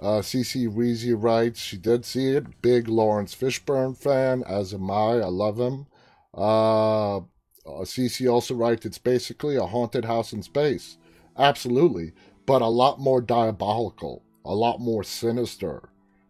[0.00, 2.60] Uh, CC Reezy writes, she did see it.
[2.60, 5.20] Big Laurence Fishburne fan, as am I.
[5.20, 5.86] I love him.
[6.34, 7.20] Uh,
[7.66, 10.98] CC uh, also writes, it's basically a haunted house in space.
[11.38, 12.12] Absolutely.
[12.44, 15.88] But a lot more diabolical, a lot more sinister,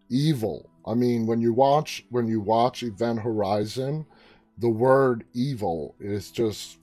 [0.09, 0.71] evil.
[0.87, 4.07] I mean, when you watch when you watch Event Horizon,
[4.57, 6.79] the word evil is just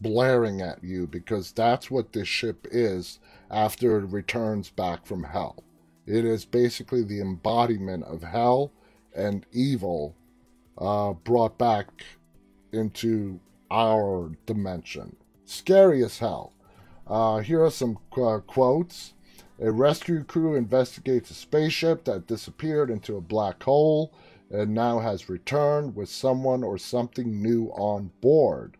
[0.00, 3.18] blaring at you because that's what this ship is
[3.50, 5.62] after it returns back from hell.
[6.06, 8.72] It is basically the embodiment of hell
[9.14, 10.14] and evil
[10.76, 12.04] uh, brought back
[12.72, 13.40] into
[13.70, 15.16] our dimension.
[15.44, 16.52] Scary as hell.
[17.06, 19.14] Uh, here are some uh, quotes.
[19.60, 24.12] A rescue crew investigates a spaceship that disappeared into a black hole
[24.50, 28.76] and now has returned with someone or something new on board.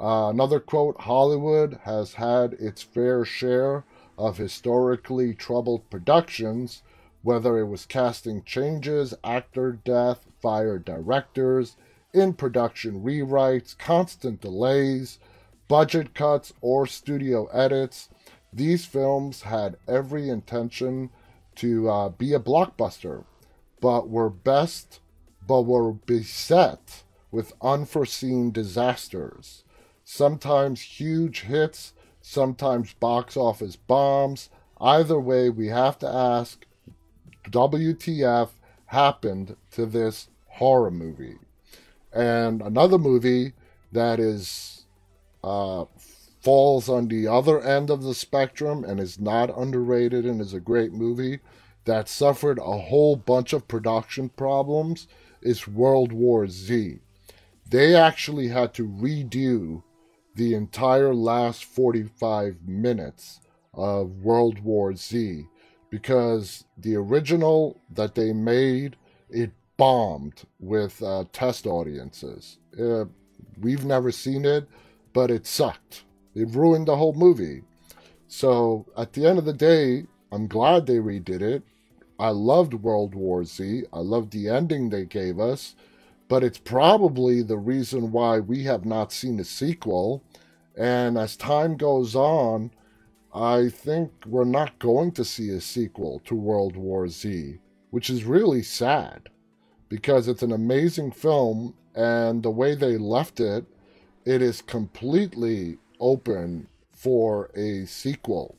[0.00, 3.84] Uh, another quote Hollywood has had its fair share
[4.16, 6.82] of historically troubled productions,
[7.22, 11.76] whether it was casting changes, actor death, fired directors,
[12.14, 15.18] in production rewrites, constant delays,
[15.68, 18.08] budget cuts, or studio edits.
[18.54, 21.10] These films had every intention
[21.56, 23.24] to uh, be a blockbuster,
[23.82, 25.00] but were best,
[25.46, 29.62] but were beset with unforeseen disasters
[30.12, 34.50] sometimes huge hits, sometimes box office bombs.
[34.80, 36.66] Either way, we have to ask
[37.44, 38.48] WTF
[38.86, 41.36] happened to this horror movie?
[42.12, 43.52] And another movie
[43.92, 44.84] that is
[45.44, 45.84] uh,
[46.40, 50.60] falls on the other end of the spectrum and is not underrated and is a
[50.60, 51.38] great movie
[51.84, 55.06] that suffered a whole bunch of production problems
[55.40, 56.98] is World War Z.
[57.68, 59.84] They actually had to redo
[60.34, 63.40] the entire last 45 minutes
[63.74, 65.46] of World War Z
[65.90, 68.96] because the original that they made
[69.28, 72.58] it bombed with uh, test audiences.
[72.78, 73.06] Uh,
[73.60, 74.68] we've never seen it,
[75.12, 76.04] but it sucked.
[76.34, 77.62] It ruined the whole movie.
[78.28, 81.62] So at the end of the day, I'm glad they redid it.
[82.18, 83.84] I loved World War Z.
[83.92, 85.74] I loved the ending they gave us,
[86.30, 90.22] but it's probably the reason why we have not seen a sequel.
[90.78, 92.70] And as time goes on,
[93.34, 97.58] I think we're not going to see a sequel to World War Z,
[97.90, 99.28] which is really sad
[99.88, 103.66] because it's an amazing film and the way they left it,
[104.24, 108.56] it is completely open for a sequel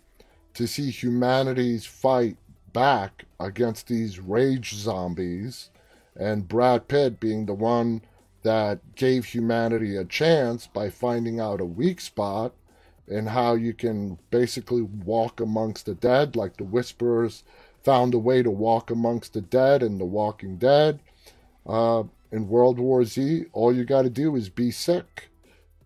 [0.55, 2.35] to see humanity's fight
[2.73, 5.70] back against these rage zombies
[6.15, 8.01] and Brad Pitt being the one
[8.43, 12.53] that gave humanity a chance by finding out a weak spot
[13.07, 17.43] and how you can basically walk amongst the dead like the whisperers
[17.83, 20.99] found a way to walk amongst the dead in the walking dead
[21.67, 25.29] uh, in world war z all you got to do is be sick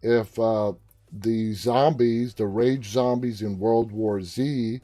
[0.01, 0.71] if uh,
[1.11, 4.81] the zombies the rage zombies in world war z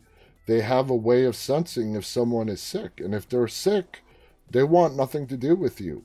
[0.48, 3.00] they have a way of sensing if someone is sick.
[3.00, 4.04] And if they're sick,
[4.52, 6.04] they want nothing to do with you.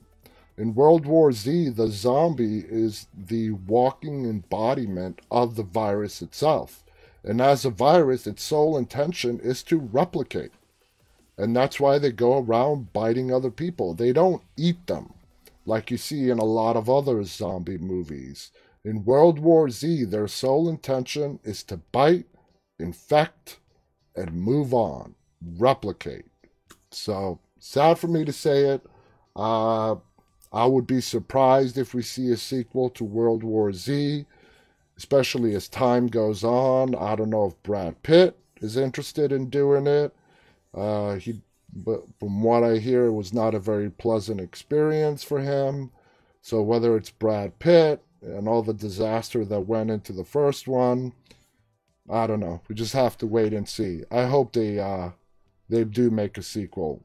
[0.58, 6.82] In World War Z, the zombie is the walking embodiment of the virus itself.
[7.22, 10.52] And as a virus, its sole intention is to replicate.
[11.36, 13.92] And that's why they go around biting other people.
[13.92, 15.12] They don't eat them,
[15.66, 18.50] like you see in a lot of other zombie movies.
[18.84, 22.26] In World War Z, their sole intention is to bite,
[22.78, 23.58] infect,
[24.14, 25.14] and move on,
[25.58, 26.24] replicate.
[26.90, 28.86] So sad for me to say it.
[29.34, 29.96] Uh,
[30.52, 34.24] I would be surprised if we see a sequel to World War Z,
[34.96, 36.94] especially as time goes on.
[36.94, 40.14] I don't know if Brad Pitt is interested in doing it.
[40.74, 41.40] Uh, he,
[41.74, 45.90] but from what I hear, it was not a very pleasant experience for him.
[46.40, 51.12] So whether it's Brad Pitt and all the disaster that went into the first one,
[52.08, 52.62] I don't know.
[52.68, 54.04] We just have to wait and see.
[54.10, 55.10] I hope they uh
[55.68, 57.02] they do make a sequel.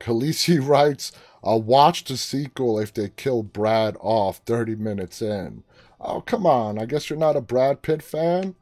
[0.00, 5.62] Khaleesi writes, I'll watch the sequel if they kill Brad off 30 minutes in.
[6.00, 6.78] Oh, come on.
[6.78, 8.54] I guess you're not a Brad Pitt fan?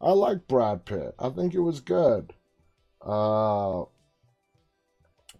[0.00, 1.14] I like Brad Pitt.
[1.18, 2.34] I think it was good.
[3.04, 3.84] Uh,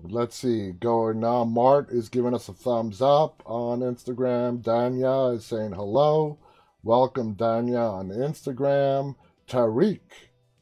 [0.02, 0.72] let's see.
[0.72, 1.44] Going now.
[1.44, 4.62] Mart is giving us a thumbs up on Instagram.
[4.62, 6.38] Danya is saying hello.
[6.82, 9.16] Welcome, Danya, on Instagram.
[9.48, 10.00] Tariq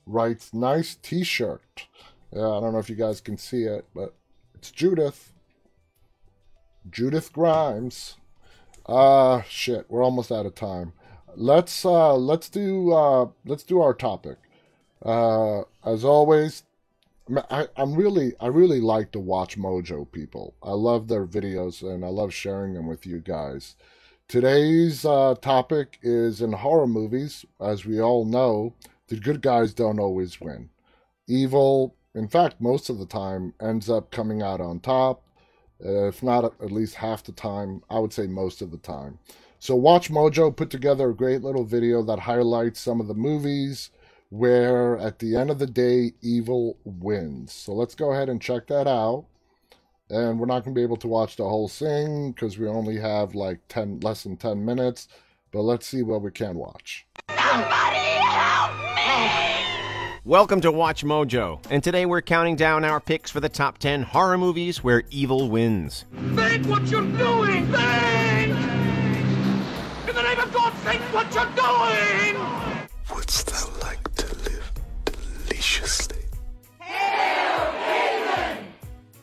[0.06, 1.86] writes, nice t shirt.
[2.32, 4.14] Yeah, I don't know if you guys can see it, but
[4.64, 5.30] it's Judith.
[6.90, 8.16] Judith Grimes.
[8.88, 10.94] Ah, uh, shit, we're almost out of time.
[11.36, 14.38] Let's uh let's do uh let's do our topic.
[15.04, 16.62] Uh as always,
[17.50, 20.54] I, I'm really I really like the Watch Mojo people.
[20.62, 23.76] I love their videos and I love sharing them with you guys.
[24.28, 27.44] Today's uh, topic is in horror movies.
[27.60, 28.72] As we all know,
[29.08, 30.70] the good guys don't always win.
[31.26, 35.22] Evil, in fact, most of the time, ends up coming out on top.
[35.80, 39.18] If not at least half the time, I would say most of the time.
[39.58, 43.90] So, Watch Mojo put together a great little video that highlights some of the movies
[44.30, 47.52] where at the end of the day, evil wins.
[47.52, 49.26] So, let's go ahead and check that out
[50.10, 52.98] and we're not going to be able to watch the whole thing because we only
[52.98, 55.08] have like 10 less than 10 minutes
[55.50, 59.43] but let's see what we can watch somebody help me
[60.26, 64.02] welcome to watch mojo and today we're counting down our picks for the top 10
[64.02, 66.06] horror movies where evil wins.
[66.34, 67.66] Think what you're doing!
[67.66, 68.56] Think!
[70.08, 72.88] In the name of god think what you're doing!
[73.14, 74.72] Wouldst thou like to live
[75.04, 76.24] deliciously?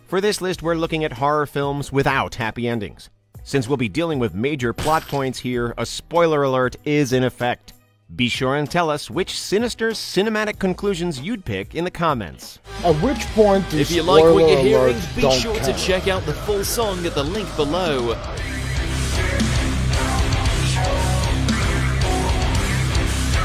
[0.05, 3.09] For this list, we're looking at horror films without happy endings.
[3.43, 7.73] Since we'll be dealing with major plot points here, a spoiler alert is in effect.
[8.13, 12.59] Be sure and tell us which sinister cinematic conclusions you'd pick in the comments.
[12.83, 15.65] At which point If you like what you're hearing, be sure count.
[15.65, 18.15] to check out the full song at the link below.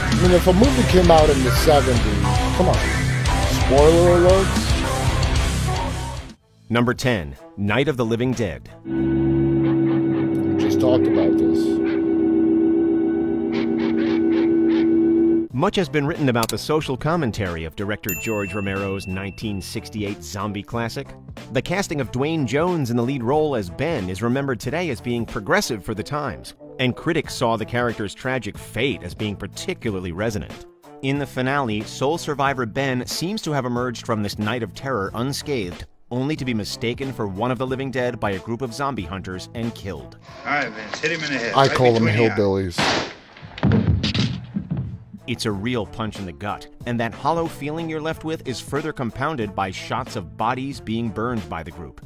[0.09, 2.75] I mean, if a movie came out in the 70s, come on.
[3.67, 4.63] Spoiler alerts?
[6.69, 8.69] Number 10, Night of the Living Dead.
[8.85, 11.76] We just talked about this.
[15.57, 21.09] Much has been written about the social commentary of director George Romero's 1968 zombie classic.
[21.53, 25.01] The casting of Duane Jones in the lead role as Ben is remembered today as
[25.01, 30.13] being progressive for the times, and critics saw the character's tragic fate as being particularly
[30.13, 30.67] resonant.
[31.01, 35.11] In the finale, sole survivor Ben seems to have emerged from this night of terror
[35.15, 38.75] unscathed, only to be mistaken for one of the living dead by a group of
[38.75, 40.19] zombie hunters and killed.
[40.45, 41.55] All right, Vince, hit him in the head.
[41.55, 43.15] I right call them between the hillbillies.
[45.27, 48.61] It's a real punch in the gut, and that hollow feeling you're left with is
[48.61, 52.01] further compounded by shots of bodies being burned by the group.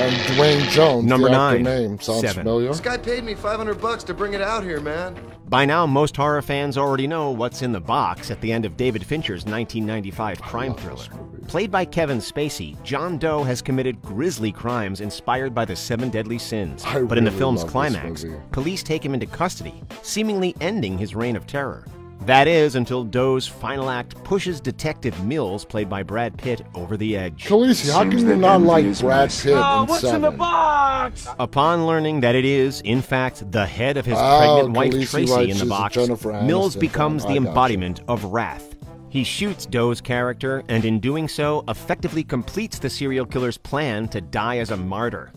[0.00, 2.42] And Duane Jones, Number the nine, name sounds seven.
[2.44, 2.68] familiar.
[2.68, 5.14] This guy paid me 500 bucks to bring it out here, man.
[5.46, 8.78] By now, most horror fans already know what's in the box at the end of
[8.78, 11.04] David Fincher's 1995 crime thriller.
[11.48, 16.38] Played by Kevin Spacey, John Doe has committed grisly crimes inspired by the seven deadly
[16.38, 16.82] sins.
[16.86, 21.36] I but in the film's climax, police take him into custody, seemingly ending his reign
[21.36, 21.84] of terror.
[22.26, 27.16] That is until Doe's final act pushes Detective Mills, played by Brad Pitt, over the
[27.16, 27.44] edge.
[27.46, 31.26] Khaleesi, how can you not like Brad Pitt Oh, in ah, what's in the box?
[31.38, 35.32] Upon learning that it is, in fact, the head of his Oh, pregnant wife Tracy
[35.32, 35.96] writes in the box,
[36.44, 37.48] Mills becomes the I gotcha.
[37.48, 38.74] embodiment of wrath.
[39.08, 44.20] He shoots Doe's character, and in doing so, effectively completes the serial killer's plan to
[44.20, 45.32] die as a martyr.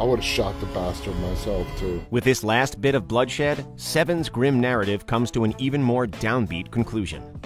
[0.00, 2.02] I would have shot the bastard myself too.
[2.10, 6.70] With this last bit of bloodshed, Seven's grim narrative comes to an even more downbeat
[6.70, 7.38] conclusion.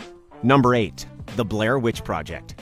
[0.44, 1.04] Number 8.
[1.34, 2.54] The Blair Witch Project.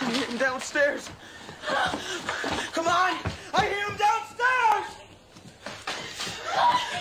[0.00, 1.10] I hear him downstairs.
[2.72, 3.18] Come on!
[3.52, 4.96] I hear him downstairs!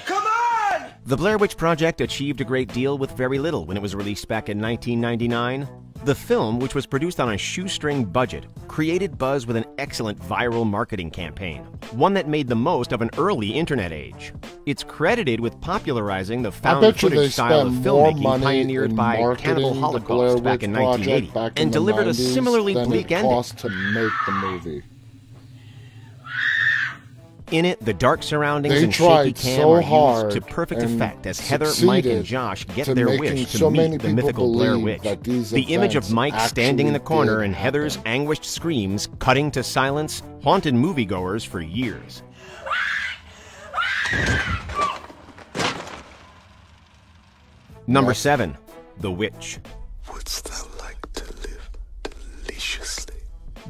[0.06, 0.92] Come on!
[1.06, 4.28] The Blair Witch Project achieved a great deal with very little when it was released
[4.28, 5.70] back in 1999.
[6.04, 10.66] The film, which was produced on a shoestring budget, created buzz with an excellent viral
[10.68, 14.34] marketing campaign, one that made the most of an early internet age.
[14.66, 19.36] It's credited with popularizing the found bet you they footage style of filmmaking pioneered by
[19.36, 23.32] Cannibal Holocaust back in 1980 back in and delivered a 90s similarly bleak ending.
[23.32, 24.84] cost to make the movie.
[27.52, 30.82] In it, the dark surroundings They and shaky tried cam so are used to perfect
[30.84, 34.08] effect as Heather, Mike, and Josh get their making wish to so meet many the
[34.08, 35.02] mythical Blair Witch.
[35.02, 38.12] The image of Mike standing in the corner and Heather's happen.
[38.12, 42.24] anguished screams cutting to silence haunted moviegoers for years.
[47.86, 48.58] Number 7.
[49.00, 49.60] The Witch.
[50.10, 51.70] Wouldst thou like to live
[52.04, 53.18] deliciously?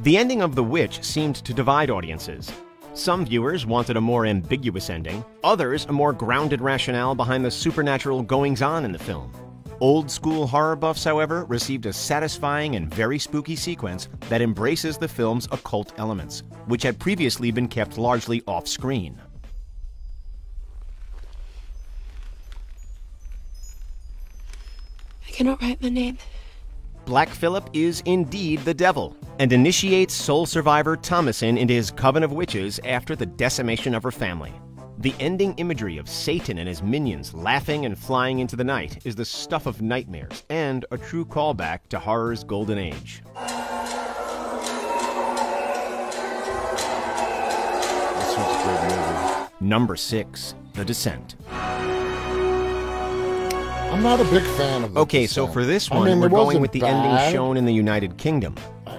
[0.02, 2.52] The ending of The Witch seemed to divide audiences.
[2.94, 8.22] Some viewers wanted a more ambiguous ending, others a more grounded rationale behind the supernatural
[8.22, 9.32] goings on in the film.
[9.80, 15.08] Old school horror buffs, however, received a satisfying and very spooky sequence that embraces the
[15.08, 19.18] film's occult elements, which had previously been kept largely off screen.
[25.26, 26.18] I cannot write my name.
[27.04, 32.32] Black Phillip is indeed the devil and initiates sole survivor Thomasin into his coven of
[32.32, 34.52] witches after the decimation of her family.
[34.98, 39.16] The ending imagery of Satan and his minions laughing and flying into the night is
[39.16, 43.22] the stuff of nightmares and a true callback to horror's golden age.
[49.60, 50.54] Number 6.
[50.74, 51.36] The Descent.
[53.92, 54.96] I'm not a big fan of.
[54.96, 56.94] Okay, so for this I one, mean, we're going with the bad.
[56.94, 58.56] ending shown in the United Kingdom.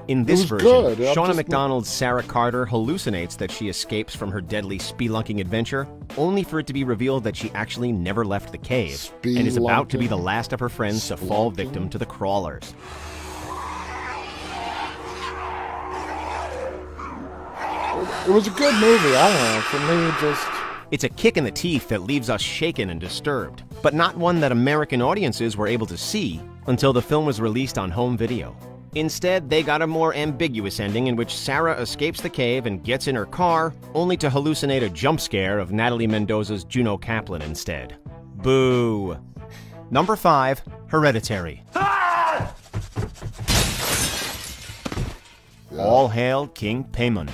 [0.08, 0.98] In this version, good.
[1.00, 6.60] Shauna Macdonald's Sarah Carter hallucinates that she escapes from her deadly spelunking adventure, only for
[6.60, 9.98] it to be revealed that she actually never left the cave and is about to
[9.98, 12.76] be the last of her friends to fall victim to the crawlers.
[18.28, 19.16] It was a good movie.
[19.16, 19.62] I don't know.
[19.62, 20.53] For me, it just
[20.94, 24.39] It's a kick in the teeth that leaves us shaken and disturbed, but not one
[24.41, 28.56] that American audiences were able to see until the film was released on home video.
[28.94, 33.08] Instead, they got a more ambiguous ending in which Sarah escapes the cave and gets
[33.08, 37.98] in her car, only to hallucinate a jump scare of Natalie Mendoza's Juno Kaplan instead.
[38.44, 39.18] Boo.
[39.89, 41.64] Number 5, Hereditary.
[41.74, 42.56] Ah!
[45.76, 47.32] All hail King Paimon.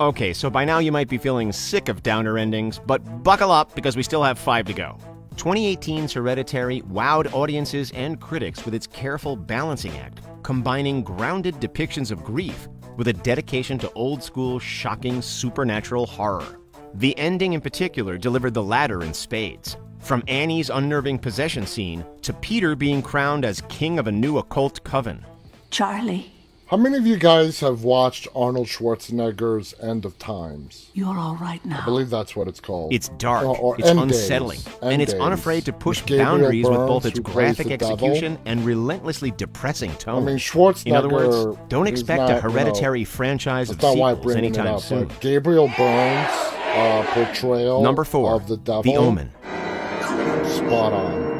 [0.00, 3.74] Okay, so by now you might be feeling sick of downer endings, but buckle up
[3.74, 4.96] because we still have five to go.
[5.36, 12.24] 2018's Hereditary wowed audiences and critics with its careful balancing act, combining grounded depictions of
[12.24, 16.58] grief with a dedication to old school, shocking supernatural horror.
[16.94, 19.76] The ending in particular delivered the latter in spades.
[19.98, 24.82] From Annie's unnerving possession scene to Peter being crowned as king of a new occult
[24.82, 25.26] coven.
[25.70, 26.32] Charlie,
[26.70, 30.88] How many of you guys have watched Arnold Schwarzenegger's End of Times?
[30.94, 31.80] you're all right now.
[31.82, 32.92] I believe that's what it's called.
[32.94, 34.78] It's dark, Or- or it's End unsettling, Days.
[34.80, 35.20] and End it's Days.
[35.20, 37.94] unafraid to push With Gabriel boundaries with both its graphic the devil.
[37.94, 40.22] execution and relentlessly depressing tone.
[40.22, 40.86] I mean, Schwarzenegger.
[40.86, 44.36] In other words, don't expect not, a you know, hereditary franchise That's of not sequels
[44.36, 44.80] anytime up.
[44.80, 45.10] soon.
[45.18, 46.30] Gabriel Byrne's
[46.76, 49.32] uh, portrayal Number four, of the devil, The Omen.
[50.48, 51.30] spot on.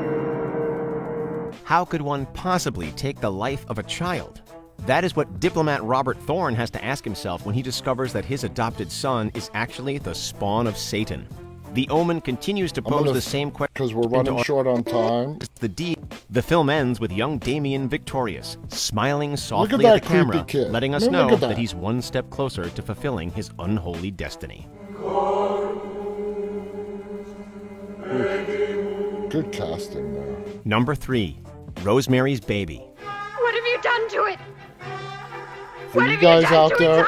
[1.62, 4.40] How could one possibly take the life of a child?
[4.86, 8.44] That is what diplomat Robert Thorne has to ask himself when he discovers that his
[8.44, 11.26] adopted son is actually the spawn of Satan.
[11.74, 15.38] The Omen continues to pose gonna- the same question Because we're running short on time.
[15.60, 15.98] the deed.
[16.28, 20.72] The film ends with young Damien victorious, smiling softly that at the camera, kid.
[20.72, 21.40] letting us look know that.
[21.40, 21.58] that.
[21.58, 24.66] he's one step closer to fulfilling his unholy destiny.
[29.28, 30.36] Good casting there.
[30.64, 31.38] Number three,
[31.82, 32.84] Rosemary's Baby.
[35.92, 37.06] For you guys out there.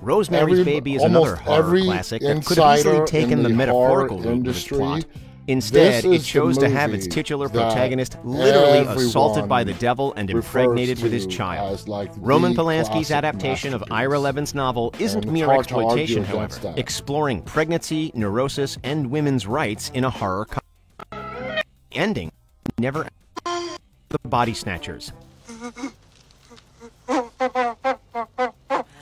[0.00, 3.48] Rosemary's Every- Baby is another horror classic that could have easily insider taken in the,
[3.50, 5.04] the metaphorical horror route with its industry, plot.
[5.46, 9.74] Instead, this it is the chose to have its titular protagonist literally assaulted by the
[9.74, 11.88] devil and impregnated with his child.
[11.88, 13.82] like, Roman Polanski's adaptation of.
[13.90, 16.78] Ira Levin's novel isn't mere hard to argue exploitation, however, that.
[16.78, 21.62] exploring pregnancy, neurosis, and women's rights in a horror comedy.
[21.92, 22.30] Ending
[22.78, 23.08] never
[23.44, 25.12] the body snatchers.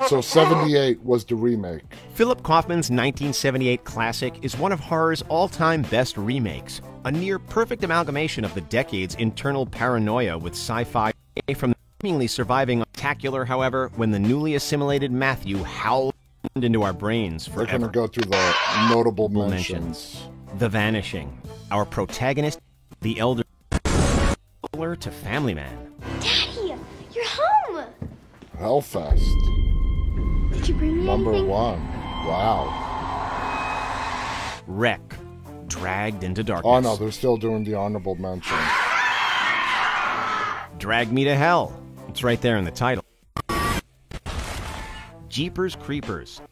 [0.09, 1.83] So 78 was the remake.
[2.15, 7.85] Philip Kaufman's 1978 classic is one of horror's all time best remakes, a near perfect
[7.85, 11.13] amalgamation of the decade's internal paranoia with sci fi,
[11.55, 16.15] from the seemingly surviving spectacular, however, when the newly assimilated Matthew howled
[16.57, 19.51] into our brains We're going to go through the notable mentions.
[19.61, 20.23] mentions.
[20.59, 21.41] The Vanishing,
[21.71, 22.59] our protagonist,
[23.03, 23.45] the elder
[24.73, 26.75] to Family Man, Daddy,
[27.13, 27.85] you're home.
[28.59, 29.68] Hellfest,
[30.69, 31.49] Did you bring me number anything?
[31.49, 31.81] one.
[32.27, 32.69] Wow.
[34.67, 35.01] Wreck,
[35.67, 36.71] dragged into darkness.
[36.71, 38.59] Oh no, they're still doing the honorable mention.
[40.77, 41.75] Drag Me to Hell.
[42.11, 43.03] It's right there in the title.
[45.31, 46.43] Jeepers Creepers.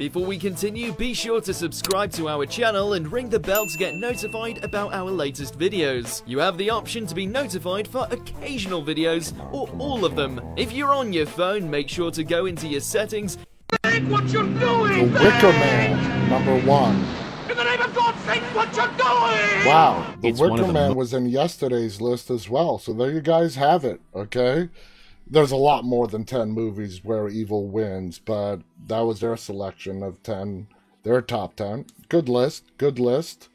[0.00, 3.76] Before we continue, be sure to subscribe to our channel and ring the bell to
[3.76, 6.22] get notified about our latest videos.
[6.24, 10.40] You have the option to be notified for occasional videos or all of them.
[10.56, 13.36] If you're on your phone, make sure to go into your settings
[13.82, 15.12] Think what you're doing!
[15.12, 15.20] The!
[15.20, 16.96] Wicker Man, number one.
[17.50, 19.66] In the name of God, think what you're doing!
[19.66, 22.78] Wow, The It's one of Wicker the Man was in yesterday's list as well.
[22.78, 24.70] So there you guys have it, okay?
[25.32, 30.02] There's a lot more than 10 movies where evil wins, but that was their selection
[30.02, 30.66] of 10,
[31.04, 31.86] their top 10.
[32.08, 33.48] Good list, good list.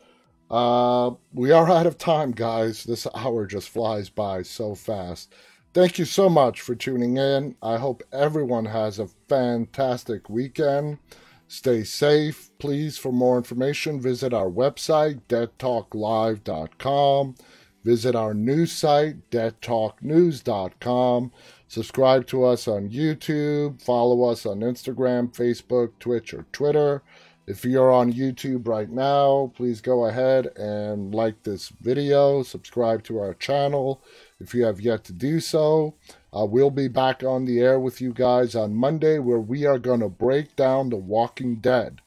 [0.50, 2.86] Uh, we are out of time, guys.
[2.86, 5.34] This hour just flies by so fast.
[5.74, 7.58] Thank you so much for tuning in.
[7.62, 11.00] I hope everyone has a fantastic weekend.
[11.50, 12.52] Stay safe.
[12.58, 17.36] Please, for more information, visit our website, deadtalklive.com.
[17.84, 21.32] Visit our news site, deadtalknews.com.
[21.68, 23.82] Subscribe to us on YouTube.
[23.82, 27.02] Follow us on Instagram, Facebook, Twitch, or Twitter.
[27.48, 33.20] If you're on YouTube right now, please go ahead and like this video, subscribe to
[33.20, 34.02] our channel
[34.40, 35.94] if you have yet to do so.
[36.36, 39.78] Uh, we'll be back on the air with you guys on Monday where we are
[39.78, 42.02] going to break down The Walking Dead.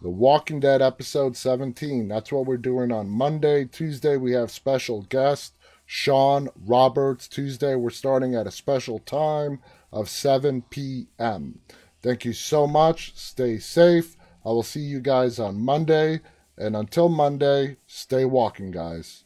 [0.00, 2.06] The Walking Dead episode 17.
[2.06, 3.64] That's what we're doing on Monday.
[3.64, 5.54] Tuesday, we have special guest
[5.94, 7.28] Sean Roberts.
[7.28, 9.60] Tuesday, we're starting at a special time
[9.92, 11.60] of 7 p.m.
[12.00, 13.12] Thank you so much.
[13.14, 14.16] Stay safe.
[14.42, 16.20] I will see you guys on Monday.
[16.56, 19.24] And until Monday, stay walking, guys.